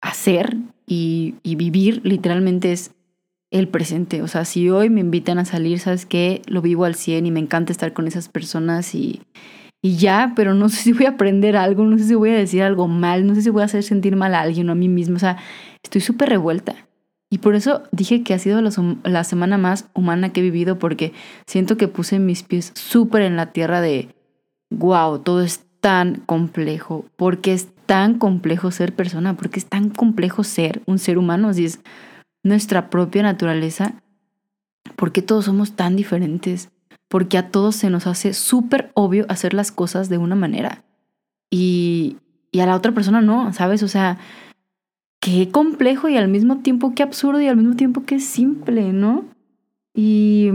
hacer 0.02 0.58
y, 0.86 1.36
vivir 1.44 2.02
literalmente 2.04 2.72
es 2.72 2.92
el 3.52 3.68
presente. 3.68 4.22
O 4.22 4.28
sea, 4.28 4.46
si 4.46 4.70
hoy 4.70 4.90
me 4.90 5.02
invitan 5.02 5.40
a 5.40 5.46
salir, 5.46 5.80
¿sabes 5.80 6.06
qué? 6.06 6.42
Lo 6.48 6.62
vivo 6.62 6.86
al 6.86 6.96
100 6.96 7.26
y 7.26 7.32
me 7.32 7.40
encanta 7.40 7.72
estar 7.72 7.94
con 7.94 8.08
esas 8.08 8.30
personas 8.30 8.94
y, 8.96 9.22
y 9.82 9.98
ya, 9.98 10.34
pero 10.36 10.54
no 10.54 10.70
sé 10.70 10.78
si 10.78 10.94
voy 10.94 11.06
a 11.06 11.12
aprender 11.12 11.56
algo, 11.56 11.84
no 11.86 11.98
sé 11.98 12.06
si 12.06 12.16
voy 12.16 12.32
a 12.32 12.38
decir 12.38 12.64
algo 12.64 12.88
mal, 12.88 13.26
no 13.26 13.36
sé 13.36 13.42
si 13.42 13.50
voy 13.50 13.62
a 13.62 13.66
hacer 13.66 13.84
sentir 13.84 14.16
mal 14.16 14.36
a 14.36 14.42
alguien 14.42 14.70
o 14.70 14.74
a 14.74 14.76
mí 14.76 14.90
mismo. 14.90 15.16
O 15.16 15.20
sea, 15.20 15.38
estoy 15.84 16.02
súper 16.02 16.30
revuelta. 16.30 16.76
Y 17.30 17.40
por 17.40 17.56
eso 17.56 17.84
dije 17.92 18.24
que 18.24 18.34
ha 18.34 18.40
sido 18.40 18.62
la, 18.62 19.24
semana 19.24 19.58
más 19.58 19.90
humana 19.94 20.32
que 20.32 20.40
he 20.40 20.44
vivido 20.44 20.80
porque 20.80 21.12
siento 21.46 21.76
que 21.76 21.90
puse 21.90 22.20
mis 22.20 22.44
pies 22.44 22.72
súper 22.76 23.24
en 23.24 23.36
la 23.36 23.48
tierra 23.52 23.82
de, 23.82 24.16
wow, 24.70 25.20
todo 25.20 25.42
es 25.42 25.66
tan 25.82 26.16
complejo, 26.26 27.06
porque 27.18 27.54
es 27.54 27.68
tan 27.86 28.18
complejo 28.18 28.72
ser 28.72 28.96
persona, 28.96 29.36
porque 29.36 29.60
es 29.60 29.66
tan 29.66 29.90
complejo 29.90 30.46
ser 30.46 30.82
un 30.86 31.00
ser 31.00 31.18
humano, 31.18 31.54
si 31.54 31.66
es 31.66 31.82
nuestra 32.48 32.90
propia 32.90 33.24
naturaleza, 33.24 34.02
porque 34.96 35.22
todos 35.22 35.46
somos 35.46 35.74
tan 35.74 35.96
diferentes, 35.96 36.70
porque 37.08 37.38
a 37.38 37.50
todos 37.50 37.76
se 37.76 37.90
nos 37.90 38.08
hace 38.08 38.34
súper 38.34 38.92
obvio 38.94 39.26
hacer 39.30 39.54
las 39.54 39.72
cosas 39.72 40.10
de 40.10 40.18
una 40.18 40.36
manera 40.36 40.84
y, 41.50 42.18
y 42.52 42.60
a 42.60 42.66
la 42.66 42.76
otra 42.76 42.92
persona 42.92 43.22
no, 43.22 43.54
¿sabes? 43.54 43.84
O 43.84 43.88
sea, 43.88 44.18
qué 45.20 45.50
complejo 45.50 46.10
y 46.10 46.18
al 46.18 46.28
mismo 46.28 46.58
tiempo 46.60 46.94
qué 46.96 47.04
absurdo 47.04 47.42
y 47.42 47.48
al 47.48 47.58
mismo 47.58 47.76
tiempo 47.76 48.04
qué 48.06 48.20
simple, 48.20 48.94
¿no? 48.94 49.26
Y 49.94 50.52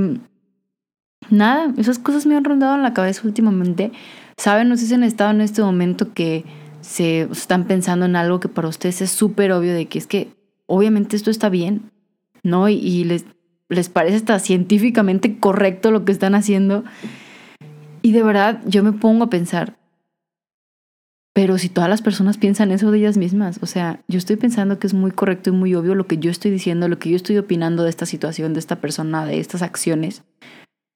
nada, 1.31 1.73
esas 1.77 1.99
cosas 1.99 2.27
me 2.27 2.37
han 2.37 2.45
rondado 2.45 2.75
en 2.75 2.83
la 2.83 2.95
cabeza 2.95 3.23
últimamente. 3.25 3.93
Saben, 4.37 4.69
no 4.69 4.77
sé 4.77 4.87
si 4.87 4.95
han 4.95 5.03
estado 5.03 5.31
en 5.31 5.41
este 5.41 5.63
momento 5.63 6.13
que 6.13 6.45
se 6.81 7.23
están 7.23 7.65
pensando 7.67 8.07
en 8.07 8.17
algo 8.17 8.41
que 8.41 8.49
para 8.49 8.69
ustedes 8.69 9.03
es 9.03 9.11
súper 9.11 9.53
obvio 9.53 9.73
de 9.73 9.87
que 9.87 9.99
es 9.99 10.07
que 10.07 10.29
obviamente 10.73 11.17
esto 11.17 11.31
está 11.31 11.51
bien, 11.51 11.91
¿no? 12.43 12.71
Y, 12.71 13.05
les, 13.05 13.27
les 13.69 13.91
parece 13.91 14.17
hasta 14.17 14.39
científicamente 14.39 15.39
correcto 15.39 15.91
lo 15.91 16.07
que 16.07 16.13
están 16.13 16.35
haciendo. 16.35 16.83
Y 18.01 18.13
de 18.13 18.23
verdad 18.23 18.63
yo 18.65 18.83
me 18.83 18.93
pongo 18.93 19.25
a 19.25 19.31
pensar, 19.31 19.77
pero 21.35 21.59
si 21.59 21.69
todas 21.69 21.91
las 21.91 22.01
personas 22.01 22.39
piensan 22.39 22.73
eso 22.73 22.91
de 22.91 22.99
ellas 22.99 23.19
mismas, 23.19 23.59
o 23.63 23.67
sea, 23.67 24.01
yo 24.09 24.17
estoy 24.17 24.37
pensando 24.37 24.79
que 24.79 24.87
es 24.87 24.95
muy 24.95 25.11
correcto 25.11 25.51
y 25.51 25.53
muy 25.53 25.75
obvio 25.75 25.95
lo 25.95 26.07
que 26.07 26.17
yo 26.17 26.31
estoy 26.31 26.51
diciendo, 26.51 26.89
lo 26.89 26.99
que 26.99 27.11
yo 27.11 27.17
estoy 27.17 27.37
opinando 27.37 27.85
de 27.85 27.91
esta 27.91 28.07
situación, 28.07 28.55
de 28.55 28.61
esta 28.61 28.81
persona, 28.81 29.27
de 29.27 29.41
estas 29.41 29.61
acciones, 29.61 30.23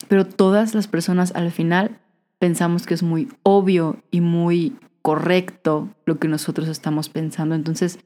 pero 0.08 0.26
todas 0.26 0.74
las 0.74 0.88
personas 0.88 1.32
al 1.34 1.52
final 1.52 1.98
pensamos 2.38 2.86
que 2.86 2.94
es 2.94 3.02
muy 3.02 3.28
obvio 3.42 4.02
y 4.10 4.22
muy 4.22 4.74
correcto 5.02 5.90
lo 6.06 6.18
que 6.18 6.28
nosotros 6.28 6.66
estamos 6.68 7.10
pensando. 7.10 7.54
Entonces, 7.54 7.98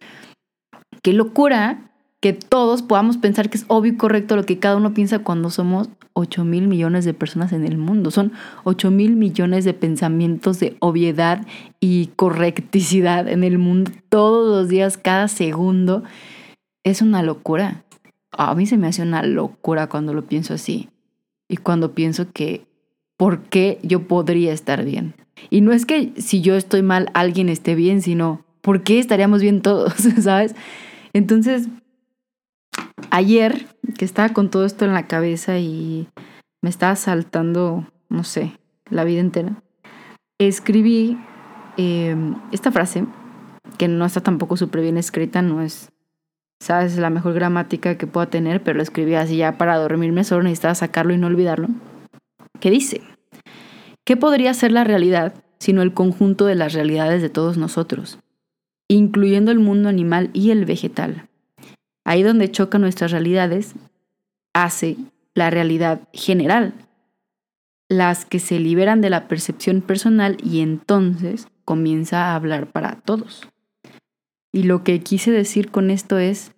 qué 1.02 1.12
locura 1.12 1.90
que 2.21 2.33
todos 2.35 2.83
podamos 2.83 3.16
pensar 3.16 3.49
que 3.49 3.59
es 3.59 3.64
obvio 3.69 3.92
y 3.92 3.97
correcto 3.97 4.37
lo 4.37 4.45
que 4.45 4.59
cada 4.59 4.76
uno 4.76 4.92
piensa 4.92 5.21
cuando 5.21 5.50
somos 5.50 5.88
8 6.12 6.45
mil 6.45 6.69
millones 6.69 7.04
de 7.04 7.14
personas 7.14 7.52
en 7.52 7.64
el 7.64 7.78
mundo. 7.78 8.11
Son 8.11 8.33
8 8.64 8.90
mil 8.90 9.16
millones 9.16 9.64
de 9.64 9.75
pensamientos 9.75 10.61
de 10.61 10.76
obviedad 10.80 11.47
y 11.80 12.09
correcticidad 12.16 13.28
en 13.28 13.45
el 13.45 13.59
mundo 13.59 13.90
todos 14.09 14.49
los 14.49 14.69
días, 14.69 14.99
cada 14.99 15.28
segundo. 15.28 16.02
Es 16.85 17.00
una 17.00 17.23
locura. 17.23 17.85
A 18.33 18.54
mí 18.54 18.66
se 18.66 18.76
me 18.76 18.88
hace 18.88 19.02
una 19.02 19.23
locura 19.23 19.88
cuando 19.88 20.12
lo 20.12 20.26
pienso 20.26 20.54
así. 20.54 20.88
Y 21.49 21.57
cuando 21.57 21.95
pienso 21.95 22.30
que, 22.33 22.66
¿por 23.16 23.42
qué 23.42 23.78
yo 23.83 24.07
podría 24.07 24.52
estar 24.52 24.85
bien? 24.85 25.14
Y 25.49 25.62
no 25.62 25.73
es 25.73 25.87
que 25.87 26.12
si 26.16 26.42
yo 26.42 26.54
estoy 26.54 26.83
mal, 26.83 27.11
alguien 27.14 27.49
esté 27.49 27.75
bien, 27.75 28.02
sino, 28.02 28.45
¿por 28.61 28.83
qué 28.83 28.99
estaríamos 28.99 29.40
bien 29.40 29.62
todos? 29.62 29.95
¿Sabes? 30.21 30.54
Entonces, 31.12 31.69
ayer 33.11 33.67
que 33.99 34.05
estaba 34.05 34.31
con 34.31 34.50
todo 34.50 34.64
esto 34.64 34.85
en 34.85 34.95
la 34.95 35.07
cabeza 35.07 35.59
y 35.59 36.09
me 36.62 36.71
estaba 36.71 36.97
saltando, 36.97 37.87
no 38.09 38.25
sé, 38.25 38.52
la 38.90 39.05
vida 39.05 39.21
entera, 39.21 39.62
escribí 40.38 41.19
em, 41.76 42.37
esta 42.52 42.73
frase, 42.73 43.05
que 43.79 43.88
no 43.88 44.05
está 44.05 44.21
tampoco 44.21 44.57
súper 44.57 44.83
bien 44.83 44.97
escrita, 44.97 45.43
no 45.43 45.62
es, 45.62 45.90
sabes, 46.61 46.97
la 46.99 47.11
mejor 47.11 47.35
gramática 47.35 47.97
que 47.97 48.07
pueda 48.07 48.26
tener, 48.26 48.62
pero 48.62 48.76
lo 48.76 48.83
escribí 48.83 49.14
así 49.14 49.37
ya 49.37 49.59
para 49.59 49.76
dormirme, 49.76 50.25
solo 50.25 50.43
necesitaba 50.43 50.75
sacarlo 50.75 51.12
y 51.12 51.19
no 51.19 51.26
olvidarlo, 51.26 51.69
que 52.61 52.71
dice, 52.71 53.00
¿qué 54.05 54.17
podría 54.17 54.55
ser 54.55 54.73
la 54.73 54.85
realidad 54.85 55.35
sino 55.61 55.83
el 55.83 55.93
conjunto 55.93 56.47
de 56.47 56.55
las 56.55 56.73
realidades 56.73 57.23
de 57.23 57.29
todos 57.29 57.59
nosotros, 57.59 58.19
incluyendo 58.94 59.50
el 59.50 59.59
mundo 59.59 59.88
animal 59.88 60.30
y 60.32 60.50
el 60.50 60.64
vegetal? 60.64 61.28
Ahí 62.04 62.23
donde 62.23 62.50
chocan 62.50 62.80
nuestras 62.80 63.12
realidades, 63.12 63.75
hace 64.52 64.97
la 65.35 65.50
realidad 65.50 66.09
general, 66.12 66.75
las 67.88 68.25
que 68.25 68.38
se 68.40 68.59
liberan 68.59 69.00
de 69.00 69.11
la 69.11 69.28
percepción 69.28 69.80
personal 69.80 70.37
y 70.42 70.61
entonces 70.61 71.49
comienza 71.64 72.26
a 72.26 72.35
hablar 72.35 72.66
para 72.66 72.97
todos. 72.97 73.49
Y 74.52 74.64
lo 74.64 74.82
que 74.82 75.00
quise 75.00 75.30
decir 75.30 75.70
con 75.70 75.90
esto 75.90 76.18
es, 76.18 76.52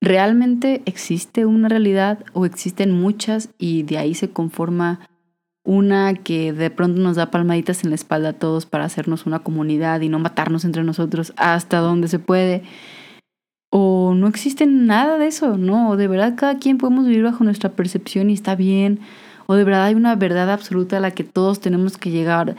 ¿realmente 0.00 0.82
existe 0.86 1.46
una 1.46 1.68
realidad 1.68 2.24
o 2.32 2.46
existen 2.46 2.90
muchas 2.90 3.50
y 3.58 3.84
de 3.84 3.98
ahí 3.98 4.14
se 4.14 4.30
conforma 4.30 5.08
una 5.66 6.14
que 6.14 6.52
de 6.52 6.70
pronto 6.70 7.00
nos 7.00 7.16
da 7.16 7.30
palmaditas 7.30 7.84
en 7.84 7.90
la 7.90 7.96
espalda 7.96 8.30
a 8.30 8.32
todos 8.32 8.64
para 8.64 8.84
hacernos 8.84 9.26
una 9.26 9.40
comunidad 9.40 10.00
y 10.00 10.08
no 10.08 10.18
matarnos 10.18 10.64
entre 10.64 10.84
nosotros 10.84 11.34
hasta 11.36 11.78
donde 11.78 12.08
se 12.08 12.18
puede? 12.18 12.62
o 13.78 14.14
no 14.14 14.26
existe 14.28 14.64
nada 14.64 15.18
de 15.18 15.26
eso, 15.26 15.58
¿no? 15.58 15.90
O 15.90 15.96
de 15.96 16.08
verdad 16.08 16.34
cada 16.36 16.58
quien 16.58 16.78
podemos 16.78 17.06
vivir 17.06 17.24
bajo 17.24 17.44
nuestra 17.44 17.70
percepción 17.72 18.30
y 18.30 18.32
está 18.32 18.54
bien, 18.54 19.00
o 19.46 19.54
de 19.54 19.64
verdad 19.64 19.84
hay 19.84 19.94
una 19.94 20.16
verdad 20.16 20.50
absoluta 20.50 20.96
a 20.96 21.00
la 21.00 21.10
que 21.10 21.24
todos 21.24 21.60
tenemos 21.60 21.98
que 21.98 22.10
llegar, 22.10 22.56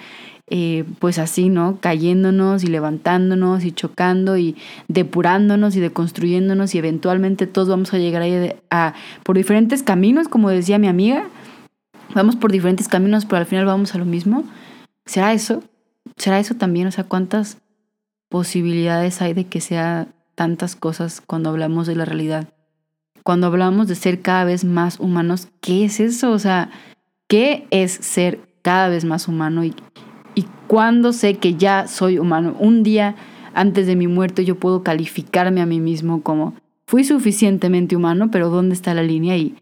eh, 0.50 0.86
pues 1.00 1.18
así, 1.18 1.50
¿no? 1.50 1.80
Cayéndonos 1.82 2.64
y 2.64 2.68
levantándonos 2.68 3.66
y 3.66 3.72
chocando 3.72 4.38
y 4.38 4.56
depurándonos 4.88 5.76
y 5.76 5.80
deconstruyéndonos 5.80 6.76
y 6.76 6.78
eventualmente 6.78 7.48
todos 7.48 7.68
vamos 7.68 7.94
a 7.96 7.98
llegar 7.98 8.22
ahí 8.22 8.54
a, 8.70 8.94
por 9.24 9.38
diferentes 9.38 9.82
caminos, 9.84 10.28
como 10.28 10.50
decía 10.50 10.78
mi 10.78 10.88
amiga, 10.88 11.26
vamos 12.18 12.36
por 12.36 12.52
diferentes 12.52 12.88
caminos, 12.88 13.26
pero 13.26 13.38
al 13.38 13.46
final 13.46 13.66
vamos 13.66 13.96
a 13.96 13.98
lo 13.98 14.06
mismo. 14.06 14.44
¿Será 15.06 15.34
eso? 15.34 15.64
¿Será 16.18 16.40
eso 16.40 16.56
también? 16.56 16.88
O 16.88 16.92
sea, 16.92 17.04
¿cuántas 17.06 17.58
posibilidades 18.30 19.22
hay 19.22 19.34
de 19.34 19.46
que 19.46 19.62
sea 19.62 20.08
tantas 20.38 20.76
cosas 20.76 21.20
cuando 21.20 21.50
hablamos 21.50 21.88
de 21.88 21.96
la 21.96 22.06
realidad. 22.06 22.48
Cuando 23.24 23.48
hablamos 23.48 23.88
de 23.88 23.96
ser 23.96 24.22
cada 24.22 24.46
vez 24.46 24.64
más 24.64 25.00
humanos, 25.00 25.48
¿qué 25.62 25.84
es 25.84 26.00
eso? 26.00 26.32
O 26.32 26.38
sea, 26.38 26.70
¿qué 27.28 27.68
es 27.72 27.92
ser 27.92 28.40
cada 28.62 28.88
vez 28.88 29.04
más 29.04 29.28
humano? 29.28 29.64
Y, 29.64 29.74
y 30.36 30.46
cuando 30.68 31.12
sé 31.12 31.38
que 31.38 31.56
ya 31.56 31.88
soy 31.88 32.20
humano, 32.20 32.56
un 32.60 32.84
día 32.84 33.16
antes 33.56 33.88
de 33.88 33.96
mi 33.96 34.08
muerte 34.08 34.46
yo 34.46 34.60
puedo 34.60 34.84
calificarme 34.84 35.62
a 35.62 35.66
mí 35.66 35.80
mismo 35.80 36.22
como 36.22 36.54
fui 36.86 37.04
suficientemente 37.04 37.96
humano, 37.96 38.30
pero 38.30 38.50
¿dónde 38.50 38.76
está 38.76 38.94
la 38.94 39.02
línea? 39.02 39.36
Y, 39.38 39.56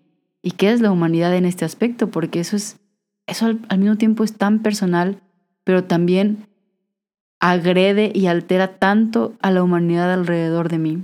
y 0.46 0.52
qué 0.52 0.72
es 0.72 0.80
la 0.80 0.92
humanidad 0.92 1.36
en 1.36 1.44
este 1.44 1.66
aspecto, 1.66 2.12
porque 2.12 2.40
eso 2.40 2.56
es, 2.56 2.78
eso 3.26 3.48
al 3.68 3.80
mismo 3.80 3.96
tiempo 3.96 4.24
es 4.24 4.34
tan 4.38 4.60
personal, 4.60 5.20
pero 5.64 5.86
también 5.86 6.46
agrede 7.40 8.12
y 8.14 8.28
altera 8.28 8.78
tanto 8.78 9.34
a 9.42 9.50
la 9.50 9.64
humanidad 9.64 10.14
alrededor 10.14 10.70
de 10.70 10.78
mí. 10.78 11.04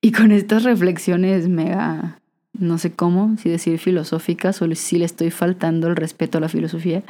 Y 0.00 0.10
con 0.10 0.32
estas 0.32 0.64
reflexiones 0.64 1.48
mega, 1.48 2.20
no 2.58 2.76
sé 2.78 2.90
cómo, 2.90 3.36
si 3.36 3.50
decir 3.50 3.78
filosóficas 3.78 4.60
o 4.62 4.74
si 4.74 4.98
le 4.98 5.04
estoy 5.04 5.30
faltando 5.30 5.86
el 5.86 5.94
respeto 5.94 6.38
a 6.38 6.40
la 6.40 6.48
filosofía, 6.48 7.04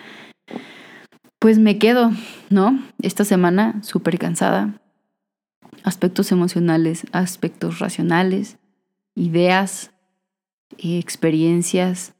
pues 1.38 1.58
me 1.58 1.78
quedo, 1.78 2.10
¿no? 2.50 2.78
Esta 3.00 3.24
semana 3.24 3.82
súper 3.82 4.18
cansada. 4.18 4.78
Aspectos 5.84 6.32
emocionales, 6.32 7.06
aspectos 7.12 7.78
racionales, 7.78 8.58
ideas, 9.14 9.92
experiencias, 10.78 12.14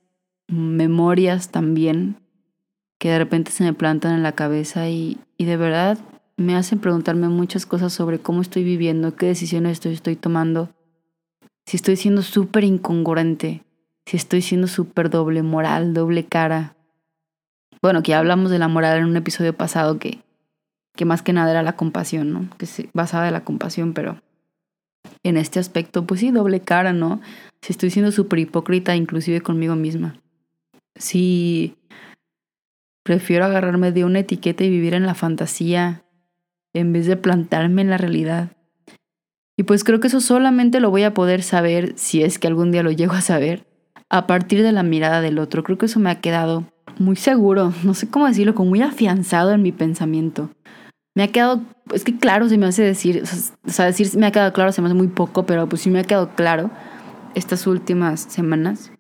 memorias 0.49 1.51
también 1.51 2.17
que 2.99 3.11
de 3.11 3.19
repente 3.19 3.51
se 3.51 3.65
me 3.65 3.75
plantan 3.75 4.15
en 4.15 4.23
la 4.23 4.33
cabeza 4.33 4.89
y, 4.89 5.19
de 5.39 5.57
verdad 5.57 5.99
me 6.39 6.55
hacen 6.55 6.81
preguntarme 6.81 7.29
muchas 7.29 7.65
cosas 7.65 7.95
sobre 7.95 8.19
cómo 8.19 8.43
estoy 8.43 8.63
viviendo, 8.63 9.17
qué 9.17 9.27
decisiones 9.27 9.73
estoy, 9.73 9.95
estoy 9.95 10.17
tomando, 10.17 10.69
si 11.65 11.79
estoy 11.79 11.97
siendo 11.97 12.21
súper 12.21 12.63
incongruente, 12.65 13.65
si 14.05 14.19
estoy 14.19 14.43
siendo 14.43 14.67
súper 14.67 15.09
doble 15.09 15.43
moral, 15.43 15.95
doble 15.95 16.27
cara. 16.27 16.77
Bueno, 17.81 18.03
que 18.03 18.11
ya 18.11 18.19
hablamos 18.19 18.51
de 18.51 18.59
la 18.59 18.69
moral 18.69 18.99
en 18.99 19.07
un 19.07 19.17
episodio 19.17 19.55
pasado 19.55 19.99
que, 19.99 20.21
que 20.95 21.07
más 21.07 21.23
que 21.23 21.33
nada 21.33 21.51
era 21.51 21.63
la 21.63 21.75
compasión, 21.75 22.33
¿no? 22.35 22.51
Que 22.59 22.67
se 22.67 22.91
basaba 22.93 23.27
en 23.29 23.33
la 23.33 23.45
compasión, 23.45 23.95
pero 23.95 24.21
en 25.23 25.37
este 25.37 25.59
aspecto, 25.59 26.07
pues 26.07 26.21
sí, 26.21 26.31
doble 26.31 26.61
cara, 26.61 26.93
¿no? 26.93 27.21
Si 27.63 27.73
estoy 27.73 27.91
siendo 27.91 28.13
súper 28.13 28.41
hipócrita 28.41 28.95
inclusive 28.97 29.41
conmigo 29.41 29.77
misma. 29.77 30.21
Si 30.97 31.77
Prefiero 33.07 33.45
agarrarme 33.45 33.93
de 33.93 34.05
una 34.05 34.19
etiqueta 34.19 34.65
y 34.65 34.69
vivir 34.69 34.93
en 34.93 35.07
la 35.07 35.15
fantasía 35.15 36.03
en 36.75 36.93
vez 36.93 37.07
de 37.07 37.17
plantarme 37.17 37.83
en 37.83 37.89
la 37.89 37.99
realidad. 37.99 38.57
Y 39.57 39.63
pues 39.63 39.85
creo 39.85 40.01
que 40.01 40.09
eso 40.09 40.21
solamente 40.21 40.81
lo 40.81 40.91
voy 40.91 41.05
a 41.05 41.15
poder 41.15 41.45
saber 41.45 41.93
si 41.95 42.25
es 42.25 42.41
que 42.41 42.49
algún 42.49 42.73
día 42.73 42.83
lo 42.83 42.91
llego 42.91 43.13
a 43.13 43.21
saber 43.21 43.65
a 44.11 44.27
partir 44.27 44.65
de 44.65 44.73
la 44.73 44.83
mirada 44.83 45.21
del 45.21 45.39
otro. 45.39 45.63
Creo 45.63 45.79
que 45.79 45.87
eso 45.87 46.01
me 46.01 46.11
ha 46.11 46.21
quedado 46.21 46.65
muy 46.99 47.15
seguro, 47.15 47.73
no 47.85 47.95
sé 47.95 48.11
cómo 48.11 48.27
decirlo, 48.27 48.57
como 48.57 48.71
muy 48.71 48.83
afianzado 48.83 49.53
en 49.53 49.63
mi 49.63 49.71
pensamiento. 49.71 50.51
Me 51.17 51.23
ha 51.23 51.29
quedado, 51.29 51.63
es 51.95 52.05
que 52.05 52.19
claro, 52.19 52.47
se 52.51 52.59
me 52.59 52.67
hace 52.67 52.83
decir, 52.83 53.23
o 53.67 53.71
sea, 53.71 53.87
decir 53.87 54.07
me 54.19 54.27
ha 54.27 54.33
quedado 54.33 54.53
claro 54.53 54.71
se 54.71 54.83
me 54.83 54.89
hace 54.89 54.95
muy 54.95 55.09
poco, 55.09 55.47
pero 55.47 55.67
pues 55.67 55.81
sí 55.81 55.89
me 55.89 55.99
ha 55.99 56.05
quedado 56.05 56.35
claro 56.35 56.71
estas 57.35 57.67
últimas 57.67 58.21
semanas 58.21 58.93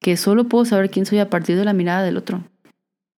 que 0.00 0.16
solo 0.16 0.44
puedo 0.44 0.64
saber 0.64 0.88
quién 0.88 1.04
soy 1.04 1.18
a 1.18 1.28
partir 1.28 1.58
de 1.58 1.66
la 1.66 1.74
mirada 1.74 2.02
del 2.02 2.16
otro. 2.16 2.42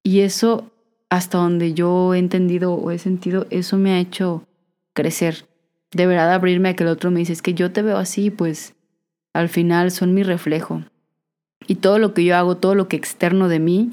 Y 0.03 0.21
eso, 0.21 0.73
hasta 1.11 1.39
donde 1.39 1.75
yo 1.75 2.13
he 2.13 2.19
entendido 2.19 2.75
o 2.75 2.91
he 2.91 2.99
sentido, 2.99 3.47
eso 3.51 3.79
me 3.79 3.93
ha 3.93 4.01
hecho 4.01 4.49
crecer. 4.95 5.47
De 5.93 6.09
verdad 6.09 6.33
abrirme 6.33 6.71
a 6.71 6.75
que 6.75 6.83
el 6.83 6.91
otro 6.91 7.13
me 7.13 7.21
dice, 7.21 7.33
es 7.33 7.41
que 7.41 7.55
yo 7.55 7.71
te 7.71 7.83
veo 7.83 7.99
así, 7.99 8.33
pues 8.33 8.75
al 9.33 9.49
final 9.49 9.93
son 9.93 10.13
mi 10.13 10.25
reflejo. 10.25 10.83
Y 11.69 11.77
todo 11.77 12.01
lo 12.01 12.15
que 12.15 12.25
yo 12.25 12.37
hago, 12.37 12.57
todo 12.57 12.75
lo 12.75 12.89
que 12.89 12.97
externo 12.97 13.47
de 13.49 13.61
mí, 13.61 13.93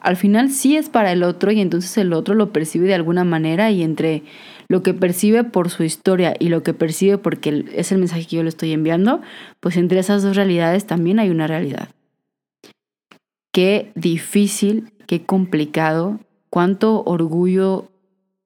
al 0.00 0.16
final 0.16 0.50
sí 0.50 0.76
es 0.76 0.88
para 0.88 1.12
el 1.12 1.22
otro 1.22 1.52
y 1.52 1.60
entonces 1.60 1.96
el 1.98 2.12
otro 2.12 2.34
lo 2.34 2.52
percibe 2.52 2.88
de 2.88 2.94
alguna 2.94 3.24
manera 3.24 3.70
y 3.70 3.82
entre 3.82 4.22
lo 4.68 4.82
que 4.82 4.94
percibe 4.94 5.44
por 5.44 5.68
su 5.68 5.82
historia 5.82 6.34
y 6.38 6.48
lo 6.48 6.62
que 6.62 6.74
percibe 6.74 7.18
porque 7.18 7.64
es 7.74 7.92
el 7.92 7.98
mensaje 7.98 8.26
que 8.26 8.36
yo 8.36 8.42
le 8.42 8.48
estoy 8.48 8.72
enviando, 8.72 9.20
pues 9.60 9.76
entre 9.76 9.98
esas 9.98 10.22
dos 10.22 10.36
realidades 10.36 10.86
también 10.86 11.18
hay 11.18 11.30
una 11.30 11.46
realidad. 11.46 11.88
Qué 13.52 13.90
difícil, 13.94 14.92
qué 15.06 15.24
complicado, 15.24 16.20
cuánto 16.50 17.02
orgullo 17.04 17.90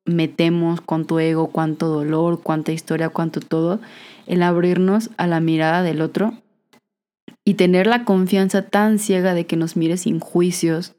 metemos, 0.06 0.80
cuánto 0.80 1.20
ego, 1.20 1.48
cuánto 1.48 1.88
dolor, 1.88 2.40
cuánta 2.42 2.72
historia, 2.72 3.10
cuánto 3.10 3.40
todo, 3.40 3.80
el 4.26 4.42
abrirnos 4.42 5.10
a 5.18 5.26
la 5.26 5.40
mirada 5.40 5.82
del 5.82 6.00
otro 6.00 6.34
y 7.44 7.54
tener 7.54 7.86
la 7.86 8.04
confianza 8.04 8.62
tan 8.62 8.98
ciega 8.98 9.34
de 9.34 9.46
que 9.46 9.56
nos 9.56 9.76
mire 9.76 9.98
sin 9.98 10.20
juicios 10.20 10.94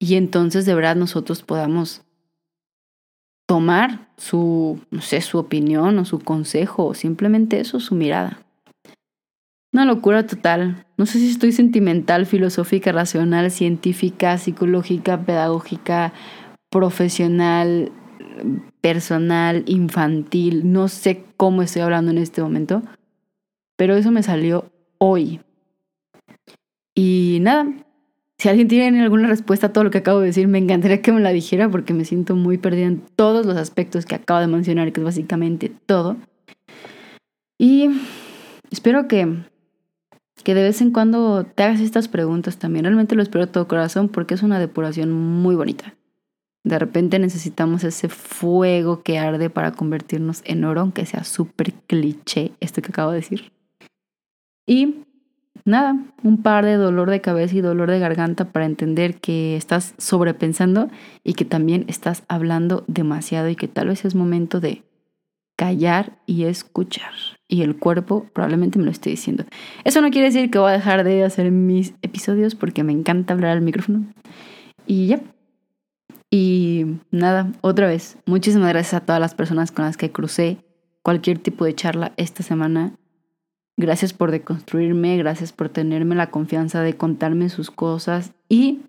y 0.00 0.14
entonces 0.14 0.64
de 0.64 0.74
verdad 0.74 0.96
nosotros 0.96 1.42
podamos 1.42 2.02
tomar 3.46 4.08
su, 4.16 4.80
no 4.90 5.02
sé, 5.02 5.20
su 5.20 5.38
opinión 5.38 5.98
o 5.98 6.04
su 6.06 6.20
consejo 6.20 6.86
o 6.86 6.94
simplemente 6.94 7.60
eso, 7.60 7.80
su 7.80 7.94
mirada. 7.94 8.40
Una 9.72 9.84
locura 9.84 10.26
total. 10.26 10.86
No 10.96 11.04
sé 11.04 11.18
si 11.18 11.30
estoy 11.30 11.52
sentimental, 11.52 12.24
filosófica, 12.24 12.92
racional, 12.92 13.50
científica, 13.50 14.38
psicológica, 14.38 15.20
pedagógica, 15.20 16.14
profesional, 16.70 17.92
personal, 18.80 19.64
infantil. 19.66 20.72
No 20.72 20.88
sé 20.88 21.24
cómo 21.36 21.60
estoy 21.60 21.82
hablando 21.82 22.10
en 22.10 22.18
este 22.18 22.42
momento, 22.42 22.82
pero 23.76 23.96
eso 23.96 24.10
me 24.10 24.22
salió 24.22 24.72
hoy. 24.98 25.40
Y 26.94 27.38
nada, 27.42 27.66
si 28.40 28.48
alguien 28.48 28.68
tiene 28.68 29.02
alguna 29.02 29.28
respuesta 29.28 29.66
a 29.66 29.72
todo 29.74 29.84
lo 29.84 29.90
que 29.90 29.98
acabo 29.98 30.20
de 30.20 30.28
decir, 30.28 30.48
me 30.48 30.56
encantaría 30.56 31.02
que 31.02 31.12
me 31.12 31.20
la 31.20 31.28
dijera 31.28 31.68
porque 31.68 31.92
me 31.92 32.06
siento 32.06 32.36
muy 32.36 32.56
perdida 32.56 32.86
en 32.86 33.02
todos 33.14 33.44
los 33.44 33.58
aspectos 33.58 34.06
que 34.06 34.14
acabo 34.14 34.40
de 34.40 34.46
mencionar, 34.46 34.90
que 34.92 35.00
es 35.00 35.04
básicamente 35.04 35.70
todo. 35.84 36.16
Y 37.58 37.90
espero 38.70 39.08
que, 39.08 39.28
que 40.42 40.54
de 40.54 40.62
vez 40.62 40.80
en 40.80 40.90
cuando 40.90 41.44
te 41.44 41.64
hagas 41.64 41.80
estas 41.80 42.08
preguntas 42.08 42.56
también. 42.56 42.86
Realmente 42.86 43.14
lo 43.14 43.22
espero 43.22 43.44
de 43.44 43.52
todo 43.52 43.68
corazón 43.68 44.08
porque 44.08 44.32
es 44.32 44.42
una 44.42 44.58
depuración 44.58 45.12
muy 45.12 45.54
bonita. 45.54 45.94
De 46.64 46.78
repente 46.78 47.18
necesitamos 47.18 47.84
ese 47.84 48.08
fuego 48.08 49.02
que 49.02 49.18
arde 49.18 49.50
para 49.50 49.72
convertirnos 49.72 50.40
en 50.46 50.64
oro, 50.64 50.80
aunque 50.80 51.04
sea 51.04 51.24
súper 51.24 51.74
cliché 51.86 52.52
esto 52.60 52.80
que 52.80 52.88
acabo 52.88 53.10
de 53.10 53.16
decir. 53.16 53.52
Y 54.66 55.04
nada, 55.70 55.96
un 56.22 56.42
par 56.42 56.64
de 56.64 56.74
dolor 56.74 57.10
de 57.10 57.20
cabeza 57.20 57.56
y 57.56 57.60
dolor 57.60 57.90
de 57.90 57.98
garganta 57.98 58.46
para 58.52 58.66
entender 58.66 59.20
que 59.20 59.56
estás 59.56 59.94
sobrepensando 59.98 60.88
y 61.24 61.34
que 61.34 61.44
también 61.44 61.84
estás 61.88 62.24
hablando 62.28 62.84
demasiado 62.86 63.48
y 63.48 63.56
que 63.56 63.68
tal 63.68 63.88
vez 63.88 64.04
es 64.04 64.14
momento 64.14 64.60
de 64.60 64.82
callar 65.56 66.18
y 66.26 66.44
escuchar. 66.44 67.12
Y 67.46 67.62
el 67.62 67.78
cuerpo 67.78 68.26
probablemente 68.32 68.78
me 68.78 68.84
lo 68.84 68.90
esté 68.90 69.10
diciendo. 69.10 69.44
Eso 69.84 70.00
no 70.00 70.10
quiere 70.10 70.28
decir 70.28 70.50
que 70.50 70.58
voy 70.58 70.70
a 70.70 70.74
dejar 70.74 71.04
de 71.04 71.24
hacer 71.24 71.50
mis 71.50 71.94
episodios 72.02 72.54
porque 72.54 72.82
me 72.82 72.92
encanta 72.92 73.34
hablar 73.34 73.52
al 73.52 73.60
micrófono. 73.60 74.06
Y 74.86 75.08
ya. 75.08 75.20
Y 76.30 76.86
nada, 77.10 77.52
otra 77.60 77.88
vez, 77.88 78.16
muchísimas 78.24 78.68
gracias 78.68 78.94
a 78.94 79.04
todas 79.04 79.20
las 79.20 79.34
personas 79.34 79.72
con 79.72 79.84
las 79.84 79.96
que 79.96 80.12
crucé 80.12 80.58
cualquier 81.02 81.38
tipo 81.38 81.64
de 81.64 81.74
charla 81.74 82.12
esta 82.16 82.42
semana. 82.42 82.94
Gracias 83.80 84.12
por 84.12 84.30
deconstruirme, 84.30 85.16
gracias 85.16 85.54
por 85.54 85.70
tenerme 85.70 86.14
la 86.14 86.30
confianza 86.30 86.82
de 86.82 86.98
contarme 86.98 87.48
sus 87.48 87.70
cosas 87.70 88.32
y 88.46 88.82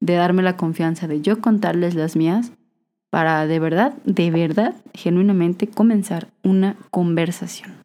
de 0.00 0.14
darme 0.14 0.42
la 0.42 0.56
confianza 0.56 1.06
de 1.06 1.20
yo 1.20 1.42
contarles 1.42 1.94
las 1.94 2.16
mías 2.16 2.50
para 3.10 3.46
de 3.46 3.58
verdad, 3.58 3.92
de 4.04 4.30
verdad, 4.30 4.74
genuinamente 4.94 5.66
comenzar 5.66 6.28
una 6.42 6.76
conversación. 6.90 7.84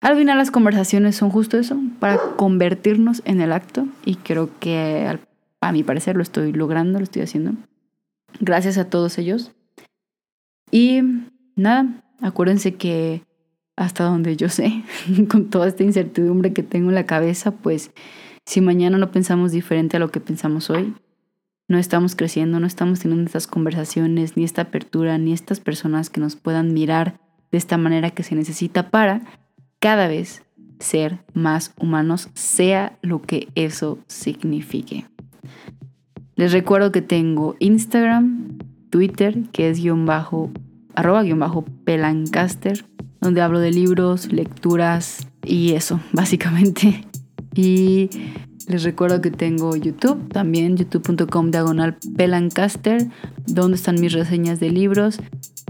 Al 0.00 0.16
final 0.16 0.38
las 0.38 0.50
conversaciones 0.50 1.16
son 1.16 1.28
justo 1.28 1.58
eso, 1.58 1.78
para 2.00 2.16
convertirnos 2.36 3.20
en 3.26 3.42
el 3.42 3.52
acto 3.52 3.86
y 4.06 4.14
creo 4.14 4.58
que 4.58 5.18
a 5.60 5.72
mi 5.72 5.82
parecer 5.82 6.16
lo 6.16 6.22
estoy 6.22 6.50
logrando, 6.54 6.98
lo 6.98 7.04
estoy 7.04 7.20
haciendo. 7.20 7.52
Gracias 8.40 8.78
a 8.78 8.88
todos 8.88 9.18
ellos. 9.18 9.52
Y 10.70 11.02
nada, 11.56 12.02
acuérdense 12.22 12.76
que 12.76 13.22
hasta 13.76 14.04
donde 14.04 14.36
yo 14.36 14.48
sé, 14.48 14.84
con 15.28 15.50
toda 15.50 15.68
esta 15.68 15.84
incertidumbre 15.84 16.52
que 16.52 16.62
tengo 16.62 16.88
en 16.88 16.94
la 16.94 17.06
cabeza, 17.06 17.50
pues 17.52 17.90
si 18.46 18.60
mañana 18.60 18.98
no 18.98 19.10
pensamos 19.10 19.52
diferente 19.52 19.96
a 19.96 20.00
lo 20.00 20.10
que 20.10 20.20
pensamos 20.20 20.70
hoy, 20.70 20.94
no 21.66 21.78
estamos 21.78 22.14
creciendo, 22.14 22.60
no 22.60 22.66
estamos 22.66 23.00
teniendo 23.00 23.24
estas 23.24 23.46
conversaciones, 23.46 24.36
ni 24.36 24.44
esta 24.44 24.62
apertura, 24.62 25.16
ni 25.16 25.32
estas 25.32 25.60
personas 25.60 26.10
que 26.10 26.20
nos 26.20 26.36
puedan 26.36 26.74
mirar 26.74 27.18
de 27.50 27.58
esta 27.58 27.78
manera 27.78 28.10
que 28.10 28.22
se 28.22 28.34
necesita 28.34 28.90
para 28.90 29.22
cada 29.78 30.08
vez 30.08 30.42
ser 30.78 31.20
más 31.32 31.72
humanos, 31.78 32.28
sea 32.34 32.98
lo 33.00 33.22
que 33.22 33.48
eso 33.54 33.98
signifique. 34.06 35.06
Les 36.36 36.52
recuerdo 36.52 36.92
que 36.92 37.00
tengo 37.00 37.56
Instagram, 37.60 38.58
Twitter, 38.90 39.44
que 39.52 39.70
es 39.70 39.80
guion 39.80 40.04
bajo, 40.04 40.50
arroba 40.94 41.22
guion 41.22 41.38
bajo 41.38 41.64
pelancaster, 41.84 42.84
donde 43.24 43.40
hablo 43.40 43.58
de 43.58 43.72
libros, 43.72 44.30
lecturas 44.30 45.26
y 45.42 45.72
eso, 45.72 45.98
básicamente. 46.12 47.04
Y 47.54 48.10
les 48.68 48.82
recuerdo 48.82 49.20
que 49.20 49.30
tengo 49.30 49.74
YouTube, 49.74 50.28
también 50.28 50.76
youtube.com 50.76 51.50
diagonal 51.50 51.96
pelancaster, 52.16 53.08
donde 53.46 53.76
están 53.76 54.00
mis 54.00 54.12
reseñas 54.12 54.60
de 54.60 54.70
libros 54.70 55.18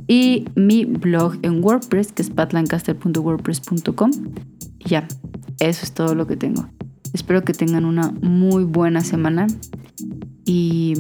y 0.09 0.47
mi 0.57 0.85
blog 0.85 1.37
en 1.43 1.62
WordPress, 1.62 2.12
que 2.12 2.23
es 2.23 2.31
patlancaster.wordpress.com. 2.31 4.11
Ya, 4.85 5.07
eso 5.61 5.85
es 5.85 5.93
todo 5.93 6.14
lo 6.14 6.27
que 6.27 6.37
tengo. 6.37 6.69
Espero 7.12 7.45
que 7.45 7.53
tengan 7.53 7.85
una 7.85 8.11
muy 8.21 8.64
buena 8.64 9.03
semana 9.03 9.47
y 10.45 10.95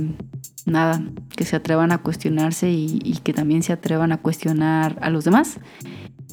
nada, 0.66 1.02
que 1.36 1.44
se 1.44 1.56
atrevan 1.56 1.90
a 1.90 1.98
cuestionarse 1.98 2.70
y, 2.70 3.00
y 3.02 3.18
que 3.24 3.32
también 3.32 3.64
se 3.64 3.72
atrevan 3.72 4.12
a 4.12 4.18
cuestionar 4.18 4.96
a 5.00 5.10
los 5.10 5.24
demás 5.24 5.58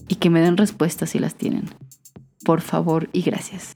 y 0.08 0.16
que 0.16 0.30
me 0.30 0.42
den 0.42 0.58
respuestas 0.58 1.12
si 1.12 1.20
las 1.20 1.36
tienen. 1.36 1.70
Por 2.44 2.62
favor 2.62 3.10
y 3.14 3.22
gracias. 3.22 3.76